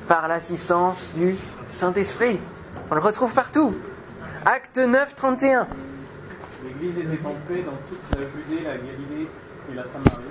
Par 0.07 0.27
l'assistance 0.27 1.11
du 1.15 1.35
Saint-Esprit. 1.73 2.39
On 2.89 2.95
le 2.95 3.01
retrouve 3.01 3.33
partout. 3.33 3.75
Acte 4.45 4.77
9, 4.77 5.15
31. 5.15 5.67
L'Église 6.63 6.97
était 6.99 7.17
paix 7.17 7.63
dans 7.63 7.77
toute 7.89 8.19
la 8.19 8.21
Judée, 8.27 8.63
la 8.63 8.77
Galilée 8.77 9.27
et 9.71 9.75
la 9.75 9.83
Samarie, 9.83 10.23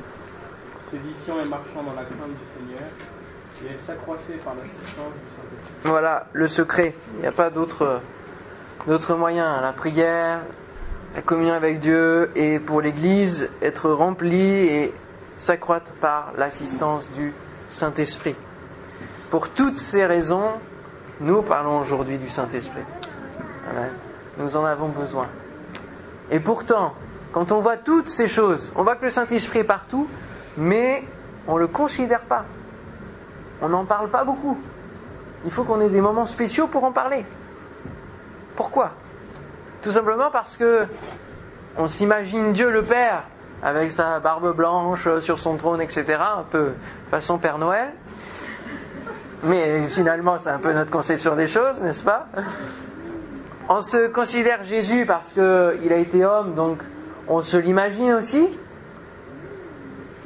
sédifiant 0.91 1.41
et 1.41 1.49
marchant 1.49 1.83
dans 1.83 1.95
la 1.95 2.05
crainte 2.05 2.31
du 2.31 2.47
Seigneur, 2.57 2.89
et 3.63 3.73
elle 3.73 3.81
s'accroissait 3.81 4.39
par 4.45 4.55
l'assistance 4.55 5.13
du 5.13 5.37
Saint-Esprit. 5.37 5.75
Voilà 5.85 6.27
le 6.33 6.49
secret. 6.49 6.95
Il 7.15 7.21
n'y 7.21 7.27
a 7.27 7.33
pas 7.33 7.51
d'autre 7.51 8.01
d'autre 8.87 9.15
moyen. 9.15 9.61
La 9.61 9.73
prière, 9.73 10.41
la 11.15 11.23
communion 11.23 11.55
avec 11.55 11.81
Dieu, 11.81 12.31
et 12.35 12.59
pour 12.59 12.81
l'Église, 12.81 13.49
être 13.61 13.91
remplie 13.91 14.67
et 14.67 14.95
s'accroître 15.37 15.93
par 15.95 16.33
l'assistance 16.37 17.09
du 17.17 17.33
Saint-Esprit. 17.69 18.37
Pour 19.31 19.51
toutes 19.51 19.77
ces 19.77 20.07
raisons, 20.07 20.53
nous 21.21 21.43
parlons 21.43 21.81
aujourd'hui 21.81 22.19
du 22.19 22.29
Saint-Esprit. 22.29 22.83
Nous 24.39 24.57
en 24.57 24.65
avons 24.65 24.89
besoin. 24.89 25.29
Et 26.31 26.41
pourtant, 26.41 26.95
quand 27.33 27.53
on 27.53 27.61
voit 27.61 27.77
toutes 27.77 28.09
ces 28.09 28.29
choses, 28.29 28.73
on 28.77 28.83
voit 28.83 28.97
que 28.97 29.05
le 29.05 29.11
Saint-Esprit 29.11 29.61
est 29.61 29.65
partout, 29.65 30.09
mais 30.57 31.05
on 31.47 31.55
ne 31.55 31.61
le 31.61 31.67
considère 31.67 32.21
pas. 32.21 32.45
On 33.63 33.69
n'en 33.69 33.85
parle 33.85 34.09
pas 34.09 34.25
beaucoup. 34.25 34.59
Il 35.45 35.51
faut 35.51 35.65
qu'on 35.65 35.81
ait 35.81 35.89
des 35.89 36.01
moments 36.01 36.27
spéciaux 36.27 36.67
pour 36.67 36.85
en 36.85 36.93
parler. 36.93 37.25
Pourquoi? 38.57 38.91
Tout 39.83 39.91
simplement 39.91 40.31
parce 40.31 40.57
que 40.57 40.87
on 41.77 41.89
s'imagine 41.89 42.53
Dieu 42.53 42.71
le 42.71 42.83
Père 42.83 43.25
avec 43.63 43.91
sa 43.91 44.21
barbe 44.21 44.55
blanche 44.55 45.09
sur 45.19 45.39
son 45.39 45.57
trône, 45.57 45.81
etc., 45.81 46.05
un 46.39 46.45
peu 46.51 46.73
façon 47.11 47.39
Père 47.39 47.59
Noël. 47.59 47.93
Mais 49.43 49.89
finalement, 49.89 50.39
c'est 50.39 50.51
un 50.51 50.59
peu 50.59 50.73
notre 50.73 50.91
conception 50.91 51.35
des 51.35 51.47
choses, 51.47 51.81
n'est-ce 51.81 52.05
pas? 52.05 52.27
On 53.73 53.83
se 53.83 54.09
considère 54.09 54.65
Jésus 54.65 55.07
parce 55.07 55.33
qu'il 55.33 55.93
a 55.93 55.97
été 55.97 56.25
homme, 56.25 56.57
donc 56.57 56.83
on 57.29 57.41
se 57.41 57.57
l'imagine 57.57 58.15
aussi. 58.15 58.49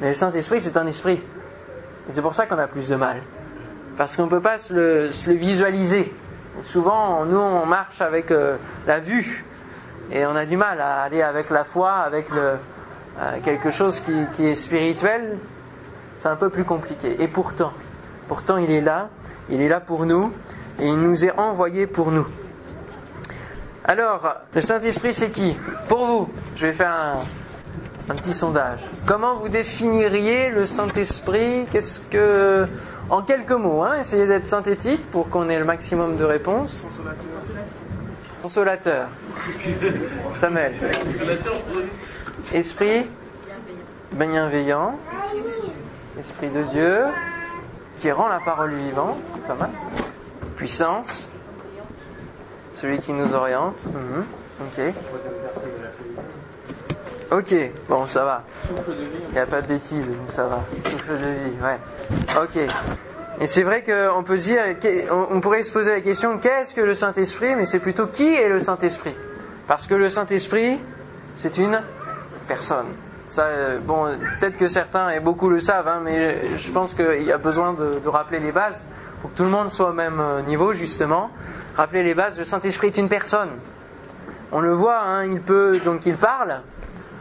Mais 0.01 0.09
le 0.09 0.15
Saint-Esprit, 0.15 0.63
c'est 0.63 0.79
un 0.79 0.87
esprit. 0.87 1.21
Et 2.09 2.13
c'est 2.13 2.23
pour 2.23 2.35
ça 2.35 2.47
qu'on 2.47 2.57
a 2.57 2.67
plus 2.67 2.89
de 2.89 2.97
mal. 2.97 3.21
Parce 3.99 4.17
qu'on 4.17 4.25
ne 4.25 4.31
peut 4.31 4.41
pas 4.41 4.57
se 4.57 4.73
le, 4.73 5.11
se 5.11 5.29
le, 5.29 5.37
visualiser. 5.37 6.11
Souvent, 6.63 7.27
nous, 7.27 7.37
on 7.37 7.67
marche 7.67 8.01
avec 8.01 8.31
euh, 8.31 8.57
la 8.87 8.99
vue. 9.01 9.45
Et 10.11 10.25
on 10.25 10.35
a 10.37 10.47
du 10.47 10.57
mal 10.57 10.81
à 10.81 11.03
aller 11.03 11.21
avec 11.21 11.51
la 11.51 11.65
foi, 11.65 11.93
avec 11.93 12.25
euh, 12.33 12.57
quelque 13.45 13.71
chose 13.71 14.01
qui, 14.01 14.25
qui 14.37 14.47
est 14.47 14.55
spirituel. 14.55 15.37
C'est 16.17 16.29
un 16.29 16.37
peu 16.37 16.49
plus 16.49 16.65
compliqué. 16.65 17.23
Et 17.23 17.29
pourtant, 17.29 17.75
pourtant, 18.27 18.57
il 18.57 18.71
est 18.71 18.81
là. 18.81 19.11
Il 19.51 19.61
est 19.61 19.69
là 19.69 19.81
pour 19.81 20.07
nous. 20.07 20.33
Et 20.81 20.89
il 20.89 20.97
nous 20.97 21.27
est 21.27 21.33
envoyé 21.33 21.87
pour 21.87 22.11
nous. 22.11 22.27
Alors, 23.85 24.37
le 24.55 24.61
Saint-Esprit, 24.61 25.13
c'est 25.13 25.31
qui 25.31 25.57
Pour 25.89 26.07
vous, 26.07 26.29
je 26.57 26.67
vais 26.67 26.73
faire 26.73 26.91
un, 26.91 27.23
un 28.09 28.15
petit 28.15 28.33
sondage. 28.33 28.81
Comment 29.07 29.35
vous 29.35 29.49
définiriez 29.49 30.51
le 30.51 30.67
Saint-Esprit 30.67 31.67
Qu'est-ce 31.71 32.01
que, 32.01 32.67
en 33.11 33.23
quelques 33.23 33.53
mots, 33.53 33.83
hein, 33.83 33.99
essayez 34.01 34.27
d'être 34.27 34.47
synthétique 34.47 35.11
pour 35.11 35.29
qu'on 35.29 35.49
ait 35.49 35.59
le 35.59 35.65
maximum 35.65 36.17
de 36.17 36.25
réponses. 36.25 36.87
Consolateur. 38.43 39.09
Samuel. 40.41 40.75
Esprit 42.53 43.07
bienveillant. 44.13 44.99
Esprit 46.19 46.49
de 46.49 46.63
Dieu. 46.73 47.05
qui 48.01 48.11
rend 48.11 48.29
la 48.29 48.41
parole 48.41 48.75
vivante, 48.75 49.17
c'est 49.35 49.47
pas 49.47 49.55
mal. 49.55 49.71
Puissance, 50.57 51.31
celui 52.85 52.99
qui 52.99 53.15
nous 53.15 53.35
oriente. 53.35 53.83
Mhm. 53.87 54.25
Ok. 54.61 54.95
Ok, 57.33 57.55
bon, 57.89 58.07
ça 58.07 58.25
va. 58.25 58.43
Il 59.31 59.33
n'y 59.33 59.39
a 59.39 59.47
pas 59.47 59.63
de 59.63 59.69
bêtises, 59.69 60.13
ça 60.29 60.45
va. 60.45 60.61
Souffle 60.85 61.13
de 61.13 61.17
vie, 61.17 61.57
ouais. 61.63 61.79
Ok. 62.43 62.71
Et 63.41 63.47
c'est 63.47 63.63
vrai 63.63 63.83
qu'on 63.83 64.23
peut 64.23 64.37
se 64.37 64.45
dire, 64.45 64.63
on 65.11 65.41
pourrait 65.41 65.63
se 65.63 65.73
poser 65.73 65.93
la 65.93 66.01
question, 66.03 66.39
qu'est-ce 66.39 66.75
que 66.75 66.83
le 66.83 66.95
Saint-Esprit? 66.95 67.57
Mais 67.57 67.65
c'est 67.65 67.81
plutôt 67.81 68.07
qui 68.07 68.35
est 68.35 68.51
le 68.51 68.61
Saint-Esprit? 68.61 69.17
Parce 69.67 69.87
que 69.87 69.95
le 69.95 70.09
Saint-Esprit, 70.09 70.79
c'est 71.37 71.57
une 71.57 71.81
personne. 72.47 72.89
Ça, 73.29 73.45
euh, 73.45 73.79
bon, 73.81 74.15
peut-être 74.39 74.59
que 74.59 74.67
certains 74.67 75.09
et 75.09 75.21
beaucoup 75.21 75.49
le 75.49 75.61
savent, 75.61 75.89
hein, 75.89 76.03
mais 76.05 76.59
je 76.59 76.71
pense 76.71 76.93
qu'il 76.93 77.23
y 77.23 77.33
a 77.33 77.39
besoin 77.39 77.73
de, 77.73 77.99
de, 78.05 78.09
rappeler 78.09 78.41
les 78.41 78.53
bases 78.53 78.81
pour 79.23 79.33
que 79.33 79.37
tout 79.39 79.45
le 79.45 79.49
monde 79.49 79.71
soit 79.71 79.89
au 79.89 79.95
même 79.95 80.21
euh, 80.21 80.43
niveau, 80.43 80.75
justement. 80.75 81.31
Rappeler 81.77 82.03
les 82.03 82.15
bases. 82.15 82.39
Le 82.39 82.45
Saint-Esprit 82.45 82.89
est 82.89 82.99
une 82.99 83.09
personne. 83.09 83.51
On 84.53 84.61
le 84.61 84.73
voit, 84.73 85.01
hein, 85.01 85.25
il 85.25 85.41
peut, 85.41 85.81
donc 85.85 86.07
il 86.07 86.17
parle. 86.17 86.61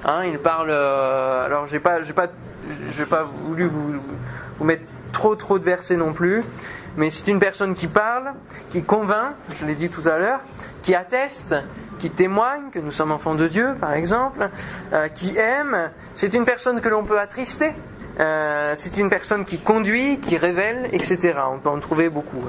Hein, 0.05 0.25
il 0.25 0.37
parle. 0.37 0.69
Euh, 0.69 1.45
alors, 1.45 1.65
j'ai 1.65 1.79
pas, 1.79 2.03
j'ai 2.03 2.13
pas, 2.13 2.27
j'ai 2.95 3.05
pas 3.05 3.23
voulu 3.23 3.67
vous, 3.67 3.99
vous 4.57 4.65
mettre 4.65 4.83
trop, 5.11 5.35
trop 5.35 5.57
de 5.57 5.63
versets 5.63 5.95
non 5.95 6.13
plus, 6.13 6.43
mais 6.97 7.09
c'est 7.09 7.27
une 7.27 7.39
personne 7.39 7.73
qui 7.73 7.87
parle, 7.87 8.33
qui 8.69 8.83
convainc. 8.83 9.35
Je 9.55 9.65
l'ai 9.65 9.75
dit 9.75 9.89
tout 9.89 10.07
à 10.07 10.17
l'heure, 10.17 10.41
qui 10.81 10.93
atteste, 10.93 11.55
qui 11.99 12.09
témoigne 12.09 12.69
que 12.71 12.79
nous 12.79 12.91
sommes 12.91 13.11
enfants 13.11 13.35
de 13.35 13.47
Dieu, 13.47 13.75
par 13.79 13.93
exemple, 13.93 14.49
euh, 14.93 15.07
qui 15.07 15.37
aime. 15.37 15.91
C'est 16.13 16.33
une 16.33 16.45
personne 16.45 16.81
que 16.81 16.89
l'on 16.89 17.03
peut 17.03 17.19
attrister. 17.19 17.71
Euh, 18.19 18.73
c'est 18.75 18.97
une 18.97 19.09
personne 19.09 19.45
qui 19.45 19.57
conduit, 19.57 20.19
qui 20.19 20.37
révèle, 20.37 20.89
etc. 20.91 21.33
On 21.51 21.57
peut 21.57 21.69
en 21.69 21.79
trouver 21.79 22.09
beaucoup. 22.09 22.43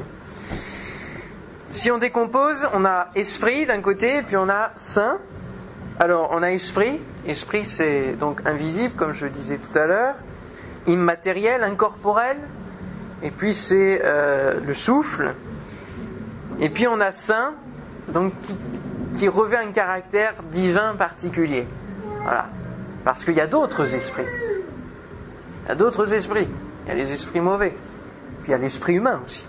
Si 1.75 1.91
on 1.91 1.99
décompose, 1.99 2.65
on 2.73 2.85
a 2.85 3.09
esprit 3.17 3.67
d'un 3.67 3.81
côté, 3.83 4.23
puis 4.23 4.37
on 4.37 4.49
a 4.49 4.71
saint. 4.77 5.19
Alors, 5.99 6.31
on 6.31 6.41
a 6.45 6.53
esprit. 6.53 7.01
Esprit, 7.27 7.65
c'est 7.65 8.13
donc 8.13 8.47
invisible, 8.47 8.95
comme 8.95 9.11
je 9.11 9.25
le 9.25 9.33
disais 9.33 9.59
tout 9.59 9.77
à 9.77 9.87
l'heure, 9.87 10.15
immatériel, 10.87 11.65
incorporel. 11.65 12.37
Et 13.25 13.33
puis 13.33 13.55
c'est 13.55 14.01
euh, 14.05 14.61
le 14.65 14.73
souffle. 14.73 15.35
Et 16.61 16.71
puis 16.71 16.87
on 16.87 17.01
a 17.01 17.11
saint, 17.11 17.55
donc 18.07 18.33
qui, 18.43 18.55
qui 19.19 19.29
revêt 19.29 19.59
un 19.59 19.73
caractère 19.73 20.35
divin 20.53 20.95
particulier. 20.95 21.67
Voilà. 22.23 22.51
Parce 23.05 23.25
qu'il 23.25 23.35
y 23.35 23.41
a 23.41 23.49
d'autres 23.49 23.93
esprits. 23.93 24.23
Il 25.65 25.69
y 25.71 25.73
a 25.73 25.75
d'autres 25.75 26.15
esprits. 26.15 26.49
Il 26.85 26.89
y 26.89 26.93
a 26.93 26.95
les 26.95 27.13
esprits 27.13 27.41
mauvais. 27.41 27.75
Puis 28.43 28.49
il 28.49 28.51
y 28.53 28.55
a 28.55 28.59
l'esprit 28.59 28.95
humain 28.95 29.21
aussi. 29.27 29.45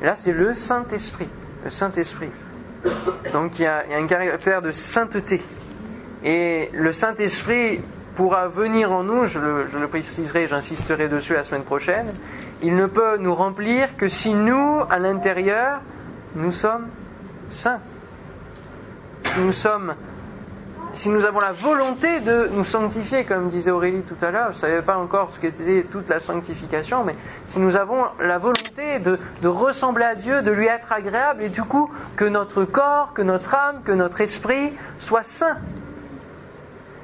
Et 0.00 0.04
là, 0.04 0.14
c'est 0.14 0.32
le 0.32 0.54
Saint-Esprit. 0.54 1.28
Le 1.64 1.70
Saint-Esprit. 1.70 2.30
Donc 3.32 3.58
il 3.58 3.62
y, 3.62 3.66
a, 3.66 3.84
un 3.96 4.06
caractère 4.06 4.62
de 4.62 4.70
sainteté. 4.70 5.42
Et 6.24 6.70
le 6.72 6.92
Saint-Esprit 6.92 7.80
pourra 8.14 8.48
venir 8.48 8.90
en 8.92 9.04
nous, 9.04 9.26
je 9.26 9.38
le, 9.38 9.66
je 9.68 9.78
le 9.78 9.88
préciserai, 9.88 10.46
j'insisterai 10.46 11.08
dessus 11.08 11.34
la 11.34 11.44
semaine 11.44 11.62
prochaine, 11.62 12.12
il 12.62 12.74
ne 12.74 12.86
peut 12.86 13.16
nous 13.18 13.34
remplir 13.34 13.96
que 13.96 14.08
si 14.08 14.34
nous, 14.34 14.80
à 14.90 14.98
l'intérieur, 14.98 15.80
nous 16.34 16.50
sommes 16.50 16.88
saints. 17.48 17.80
Nous 19.38 19.52
sommes, 19.52 19.94
si 20.94 21.08
nous 21.10 21.24
avons 21.24 21.40
la 21.40 21.52
volonté 21.52 22.20
de 22.20 22.48
nous 22.52 22.64
sanctifier, 22.64 23.24
comme 23.24 23.50
disait 23.50 23.70
Aurélie 23.70 24.02
tout 24.02 24.16
à 24.24 24.30
l'heure, 24.30 24.50
je 24.50 24.56
ne 24.56 24.60
savais 24.60 24.82
pas 24.82 24.96
encore 24.96 25.30
ce 25.30 25.40
qu'était 25.40 25.84
toute 25.90 26.08
la 26.08 26.18
sanctification, 26.18 27.04
mais 27.04 27.14
si 27.46 27.60
nous 27.60 27.76
avons 27.76 28.04
la 28.20 28.38
volonté 28.38 28.98
de, 28.98 29.18
ressembler 29.46 30.04
à 30.04 30.14
Dieu, 30.14 30.42
de 30.42 30.50
lui 30.50 30.66
être 30.66 30.92
agréable, 30.92 31.42
et 31.42 31.48
du 31.48 31.62
coup 31.62 31.90
que 32.16 32.24
notre 32.24 32.64
corps, 32.64 33.12
que 33.14 33.22
notre 33.22 33.54
âme, 33.54 33.82
que 33.84 33.92
notre 33.92 34.20
esprit 34.20 34.72
soit 34.98 35.24
saint. 35.24 35.58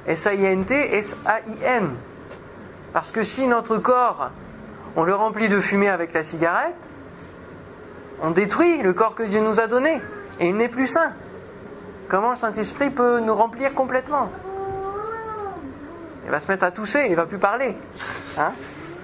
S-A-I-N-T, 0.07 0.97
S-A-I-N. 0.97 1.89
Parce 2.93 3.11
que 3.11 3.23
si 3.23 3.47
notre 3.47 3.77
corps, 3.77 4.29
on 4.95 5.03
le 5.03 5.15
remplit 5.15 5.49
de 5.49 5.59
fumée 5.59 5.89
avec 5.89 6.13
la 6.13 6.23
cigarette, 6.23 6.75
on 8.21 8.31
détruit 8.31 8.81
le 8.81 8.93
corps 8.93 9.15
que 9.15 9.23
Dieu 9.23 9.41
nous 9.41 9.59
a 9.59 9.67
donné 9.67 10.01
et 10.39 10.47
il 10.47 10.55
n'est 10.55 10.69
plus 10.69 10.87
saint. 10.87 11.11
Comment 12.09 12.31
le 12.31 12.37
Saint-Esprit 12.37 12.89
peut 12.89 13.19
nous 13.19 13.35
remplir 13.35 13.73
complètement 13.73 14.29
Il 16.25 16.31
va 16.31 16.39
se 16.39 16.47
mettre 16.51 16.63
à 16.63 16.71
tousser, 16.71 17.07
il 17.09 17.15
va 17.15 17.25
plus 17.25 17.39
parler. 17.39 17.75
Hein 18.37 18.51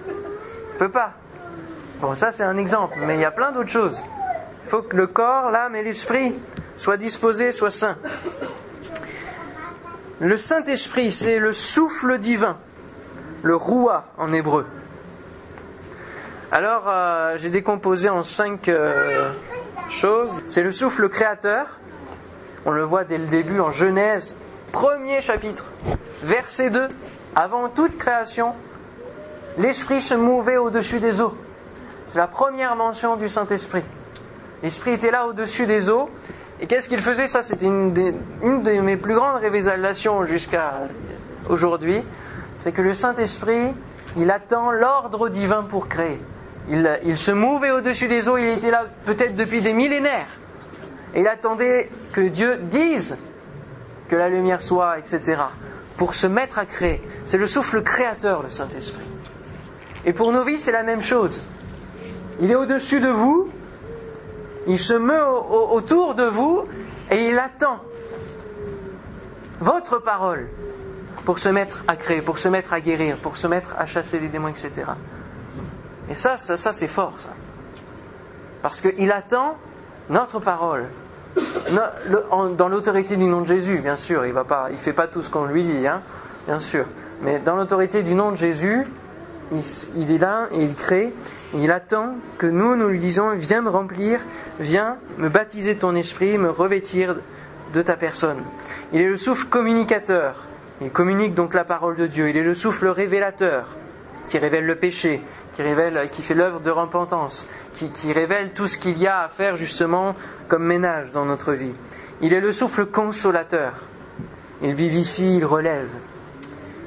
Il 0.08 0.78
peut 0.78 0.90
pas. 0.90 1.14
Bon, 2.00 2.16
ça 2.16 2.32
c'est 2.32 2.44
un 2.44 2.58
exemple, 2.58 2.98
mais 3.06 3.16
il 3.16 3.22
y 3.22 3.26
a 3.26 3.32
plein 3.32 3.52
d'autres 3.52 3.70
choses. 3.70 4.02
Il 4.66 4.70
faut 4.70 4.82
que 4.82 4.96
le 4.96 5.08
corps, 5.08 5.52
l'âme 5.52 5.76
et 5.76 5.84
l'esprit 5.84 6.36
soient 6.78 6.98
disposés, 6.98 7.52
soient 7.52 7.72
saints. 7.72 7.98
Le 10.20 10.38
Saint-Esprit, 10.38 11.12
c'est 11.12 11.40
le 11.40 11.52
souffle 11.52 12.20
divin, 12.20 12.58
le 13.42 13.56
roua 13.56 14.06
en 14.18 14.32
hébreu. 14.32 14.68
Alors, 16.52 16.84
euh, 16.88 17.38
j'ai 17.38 17.50
décomposé 17.50 18.10
en 18.10 18.22
cinq 18.22 18.68
euh, 18.70 19.32
choses. 19.90 20.44
C'est 20.48 20.62
le 20.62 20.72
souffle 20.72 21.10
créateur. 21.10 21.81
On 22.66 22.72
le 22.72 22.84
voit 22.84 23.04
dès 23.04 23.18
le 23.18 23.28
début 23.28 23.60
en 23.60 23.72
Genèse, 23.72 24.36
premier 24.72 25.22
chapitre, 25.22 25.66
verset 26.22 26.70
2. 26.70 26.88
Avant 27.36 27.70
toute 27.70 27.98
création, 27.98 28.54
l'Esprit 29.58 30.02
se 30.02 30.14
mouvait 30.14 30.58
au-dessus 30.58 31.00
des 31.00 31.22
eaux. 31.22 31.34
C'est 32.08 32.20
la 32.20 32.28
première 32.28 32.76
mention 32.76 33.16
du 33.16 33.30
Saint-Esprit. 33.30 33.84
L'Esprit 34.62 34.94
était 34.94 35.12
là 35.12 35.26
au-dessus 35.28 35.66
des 35.66 35.90
eaux. 35.90 36.10
Et 36.60 36.68
qu'est-ce 36.68 36.88
qu'il 36.88 37.02
faisait 37.02 37.26
Ça, 37.26 37.42
c'était 37.42 37.66
une, 37.66 37.94
une 38.44 38.62
de 38.62 38.72
mes 38.82 38.98
plus 38.98 39.16
grandes 39.16 39.42
révélations 39.42 40.26
jusqu'à 40.26 40.82
aujourd'hui. 41.50 42.04
C'est 42.60 42.72
que 42.72 42.84
le 42.84 42.94
Saint-Esprit, 42.94 43.74
il 44.18 44.30
attend 44.30 44.72
l'ordre 44.72 45.30
divin 45.30 45.64
pour 45.64 45.88
créer. 45.88 46.20
Il, 46.70 47.00
il 47.04 47.18
se 47.18 47.32
mouvait 47.32 47.72
au-dessus 47.72 48.08
des 48.08 48.30
eaux, 48.30 48.38
il 48.38 48.50
était 48.50 48.70
là 48.70 48.86
peut-être 49.06 49.36
depuis 49.36 49.62
des 49.62 49.74
millénaires. 49.74 50.28
Et 51.14 51.22
il 51.22 51.28
attendait 51.28 51.90
que 52.14 52.22
Dieu 52.22 52.58
dise 52.58 53.18
que 54.10 54.16
la 54.16 54.30
lumière 54.30 54.62
soit, 54.62 55.00
etc. 55.00 55.44
Pour 55.98 56.16
se 56.16 56.28
mettre 56.28 56.60
à 56.60 56.66
créer. 56.66 57.02
C'est 57.26 57.38
le 57.38 57.48
souffle 57.48 57.84
créateur, 57.84 58.44
le 58.44 58.50
Saint-Esprit. 58.50 59.06
Et 60.06 60.14
pour 60.14 60.32
nos 60.32 60.44
vies, 60.44 60.60
c'est 60.60 60.72
la 60.72 60.84
même 60.84 61.02
chose. 61.02 61.44
Il 62.40 62.50
est 62.50 62.56
au-dessus 62.56 63.00
de 63.00 63.10
vous, 63.10 63.50
il 64.68 64.80
se 64.80 64.94
meut 64.94 65.24
au, 65.26 65.38
au, 65.38 65.76
autour 65.76 66.16
de 66.16 66.24
vous 66.24 66.64
et 67.10 67.28
il 67.28 67.38
attend 67.38 67.80
votre 69.60 70.00
parole 70.00 70.48
pour 71.26 71.40
se 71.40 71.50
mettre 71.50 71.84
à 71.88 71.96
créer, 71.96 72.22
pour 72.22 72.40
se 72.40 72.48
mettre 72.48 72.74
à 72.74 72.82
guérir, 72.82 73.18
pour 73.18 73.38
se 73.38 73.48
mettre 73.48 73.76
à 73.78 73.86
chasser 73.86 74.20
les 74.20 74.30
démons, 74.30 74.48
etc. 74.48 74.72
Et 76.10 76.16
ça, 76.16 76.38
ça, 76.38 76.58
ça 76.58 76.74
c'est 76.74 76.88
fort, 76.88 77.14
ça. 77.18 77.30
Parce 78.62 78.82
qu'il 78.82 79.12
attend 79.12 79.58
notre 80.10 80.40
parole. 80.40 80.88
Dans 82.58 82.68
l'autorité 82.68 83.16
du 83.16 83.26
nom 83.26 83.42
de 83.42 83.48
Jésus, 83.48 83.80
bien 83.80 83.96
sûr, 83.96 84.26
il 84.26 84.34
va 84.34 84.44
pas, 84.44 84.68
il 84.72 84.78
fait 84.78 84.94
pas 84.94 85.08
tout 85.08 85.22
ce 85.22 85.30
qu'on 85.30 85.46
lui 85.46 85.64
dit, 85.64 85.88
hein, 85.88 86.02
bien 86.48 86.60
sûr. 86.60 86.86
Mais 87.22 87.40
dans 87.40 87.56
l'autorité 87.56 88.04
du 88.04 88.16
nom 88.16 88.32
de 88.32 88.38
Jésus, 88.38 88.86
il, 89.96 90.12
est 90.12 90.18
là 90.18 90.48
et 90.52 90.64
il 90.64 90.74
crée. 90.74 91.14
Et 91.54 91.58
il 91.58 91.72
attend 91.72 92.16
que 92.38 92.48
nous, 92.48 92.76
nous 92.76 92.88
lui 92.88 93.00
disons, 93.00 93.32
viens 93.36 93.62
me 93.62 93.70
remplir, 93.70 94.20
viens 94.60 94.98
me 95.18 95.30
baptiser 95.30 95.76
ton 95.76 95.96
esprit, 95.96 96.38
me 96.38 96.50
revêtir 96.50 97.16
de 97.74 97.82
ta 97.82 97.96
personne. 97.96 98.44
Il 98.94 99.02
est 99.02 99.08
le 99.08 99.18
souffle 99.18 99.48
communicateur. 99.48 100.36
Il 100.82 100.92
communique 100.92 101.36
donc 101.36 101.54
la 101.54 101.64
parole 101.64 101.96
de 101.96 102.08
Dieu. 102.08 102.30
Il 102.30 102.38
est 102.38 102.44
le 102.44 102.56
souffle 102.56 102.88
révélateur 102.88 103.68
qui 104.30 104.38
révèle 104.38 104.66
le 104.66 104.76
péché, 104.76 105.22
qui 105.62 105.68
révèle, 105.68 106.10
qui 106.10 106.22
fait 106.24 106.34
l'œuvre 106.34 106.60
de 106.60 106.72
repentance, 106.72 107.48
qui, 107.76 108.14
révèle 108.14 108.52
tout 108.54 108.68
ce 108.68 108.78
qu'il 108.78 108.98
y 108.98 109.08
a 109.08 109.22
à 109.22 109.30
faire 109.30 109.56
justement 109.56 110.16
comme 110.48 110.66
ménage 110.66 111.12
dans 111.12 111.26
notre 111.26 111.54
vie. 111.54 111.74
Il 112.22 112.34
est 112.34 112.42
le 112.42 112.52
souffle 112.52 112.88
consolateur. 112.88 113.74
Il 114.62 114.74
vivifie, 114.74 115.38
il 115.38 115.46
relève. 115.46 115.90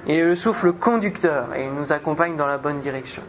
Il 0.06 0.14
est 0.14 0.24
le 0.24 0.34
souffle 0.34 0.72
conducteur 0.72 1.54
et 1.54 1.64
il 1.64 1.72
nous 1.72 1.92
accompagne 1.92 2.36
dans 2.36 2.46
la 2.46 2.58
bonne 2.58 2.80
direction. 2.80 3.22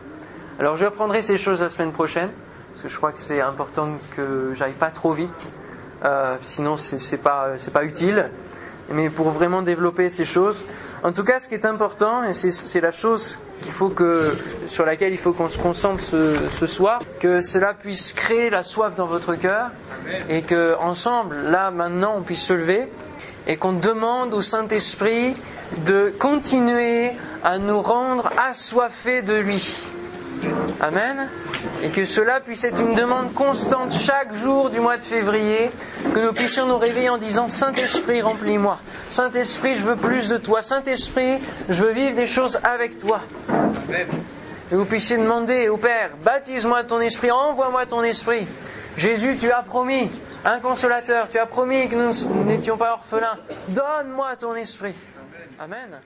Alors 0.59 0.77
je 0.77 0.85
reprendrai 0.85 1.21
ces 1.21 1.37
choses 1.37 1.61
la 1.61 1.69
semaine 1.69 1.91
prochaine 1.91 2.31
parce 2.71 2.83
que 2.83 2.89
je 2.89 2.97
crois 2.97 3.11
que 3.11 3.19
c'est 3.19 3.41
important 3.41 3.93
que 4.15 4.53
j'aille 4.55 4.73
pas 4.73 4.89
trop 4.89 5.13
vite, 5.13 5.51
euh, 6.03 6.37
sinon 6.41 6.75
c'est 6.75 7.21
pas 7.21 7.57
c'est 7.57 7.71
pas 7.71 7.83
utile. 7.83 8.29
Mais 8.89 9.09
pour 9.09 9.31
vraiment 9.31 9.61
développer 9.61 10.09
ces 10.09 10.25
choses, 10.25 10.63
en 11.03 11.11
tout 11.11 11.23
cas, 11.23 11.39
ce 11.39 11.47
qui 11.47 11.55
est 11.55 11.65
important 11.65 12.23
et 12.23 12.33
c'est 12.33 12.81
la 12.81 12.91
chose 12.91 13.39
qu'il 13.63 13.71
faut 13.71 13.89
que 13.89 14.31
sur 14.67 14.85
laquelle 14.85 15.11
il 15.11 15.17
faut 15.17 15.33
qu'on 15.33 15.47
se 15.47 15.57
concentre 15.57 16.03
ce, 16.03 16.47
ce, 16.47 16.65
soir, 16.67 16.99
que 17.19 17.39
cela 17.39 17.73
puisse 17.73 18.13
créer 18.13 18.49
la 18.49 18.63
soif 18.63 18.95
dans 18.95 19.07
votre 19.07 19.35
cœur 19.35 19.71
et 20.29 20.43
que 20.43 20.75
ensemble, 20.79 21.35
là 21.49 21.71
maintenant, 21.71 22.15
on 22.17 22.21
puisse 22.21 22.43
se 22.43 22.53
lever 22.53 22.87
et 23.47 23.57
qu'on 23.57 23.73
demande 23.73 24.33
au 24.33 24.41
Saint 24.41 24.67
Esprit 24.67 25.35
de 25.85 26.13
continuer 26.19 27.11
à 27.43 27.57
nous 27.57 27.81
rendre 27.81 28.29
assoiffés 28.37 29.21
de 29.21 29.33
lui 29.33 29.85
Amen. 30.81 31.29
Et 31.81 31.89
que 31.89 32.05
cela 32.05 32.39
puisse 32.39 32.63
être 32.63 32.79
une 32.79 32.95
demande 32.95 33.33
constante 33.33 33.91
chaque 33.91 34.33
jour 34.33 34.69
du 34.69 34.79
mois 34.79 34.97
de 34.97 35.03
février, 35.03 35.69
que 36.13 36.19
nous 36.19 36.33
puissions 36.33 36.65
nous 36.65 36.77
réveiller 36.77 37.09
en 37.09 37.17
disant 37.17 37.47
Saint-Esprit, 37.47 38.21
remplis-moi. 38.21 38.79
Saint-Esprit, 39.09 39.75
je 39.75 39.83
veux 39.83 39.95
plus 39.95 40.29
de 40.29 40.37
toi. 40.37 40.61
Saint-Esprit, 40.61 41.37
je 41.69 41.83
veux 41.83 41.91
vivre 41.91 42.15
des 42.15 42.27
choses 42.27 42.59
avec 42.63 42.99
toi. 42.99 43.21
Que 44.69 44.75
vous 44.75 44.85
puissiez 44.85 45.17
demander 45.17 45.69
au 45.69 45.77
Père, 45.77 46.11
baptise-moi 46.23 46.83
ton 46.85 46.99
esprit, 46.99 47.29
envoie-moi 47.29 47.85
ton 47.85 48.03
esprit. 48.03 48.47
Jésus, 48.97 49.37
tu 49.39 49.51
as 49.51 49.61
promis 49.61 50.09
un 50.43 50.59
consolateur, 50.59 51.27
tu 51.27 51.37
as 51.37 51.45
promis 51.45 51.87
que 51.89 51.95
nous 51.95 52.43
n'étions 52.45 52.77
pas 52.77 52.93
orphelins. 52.93 53.37
Donne-moi 53.69 54.35
ton 54.37 54.55
esprit. 54.55 54.95
Amen. 55.59 55.99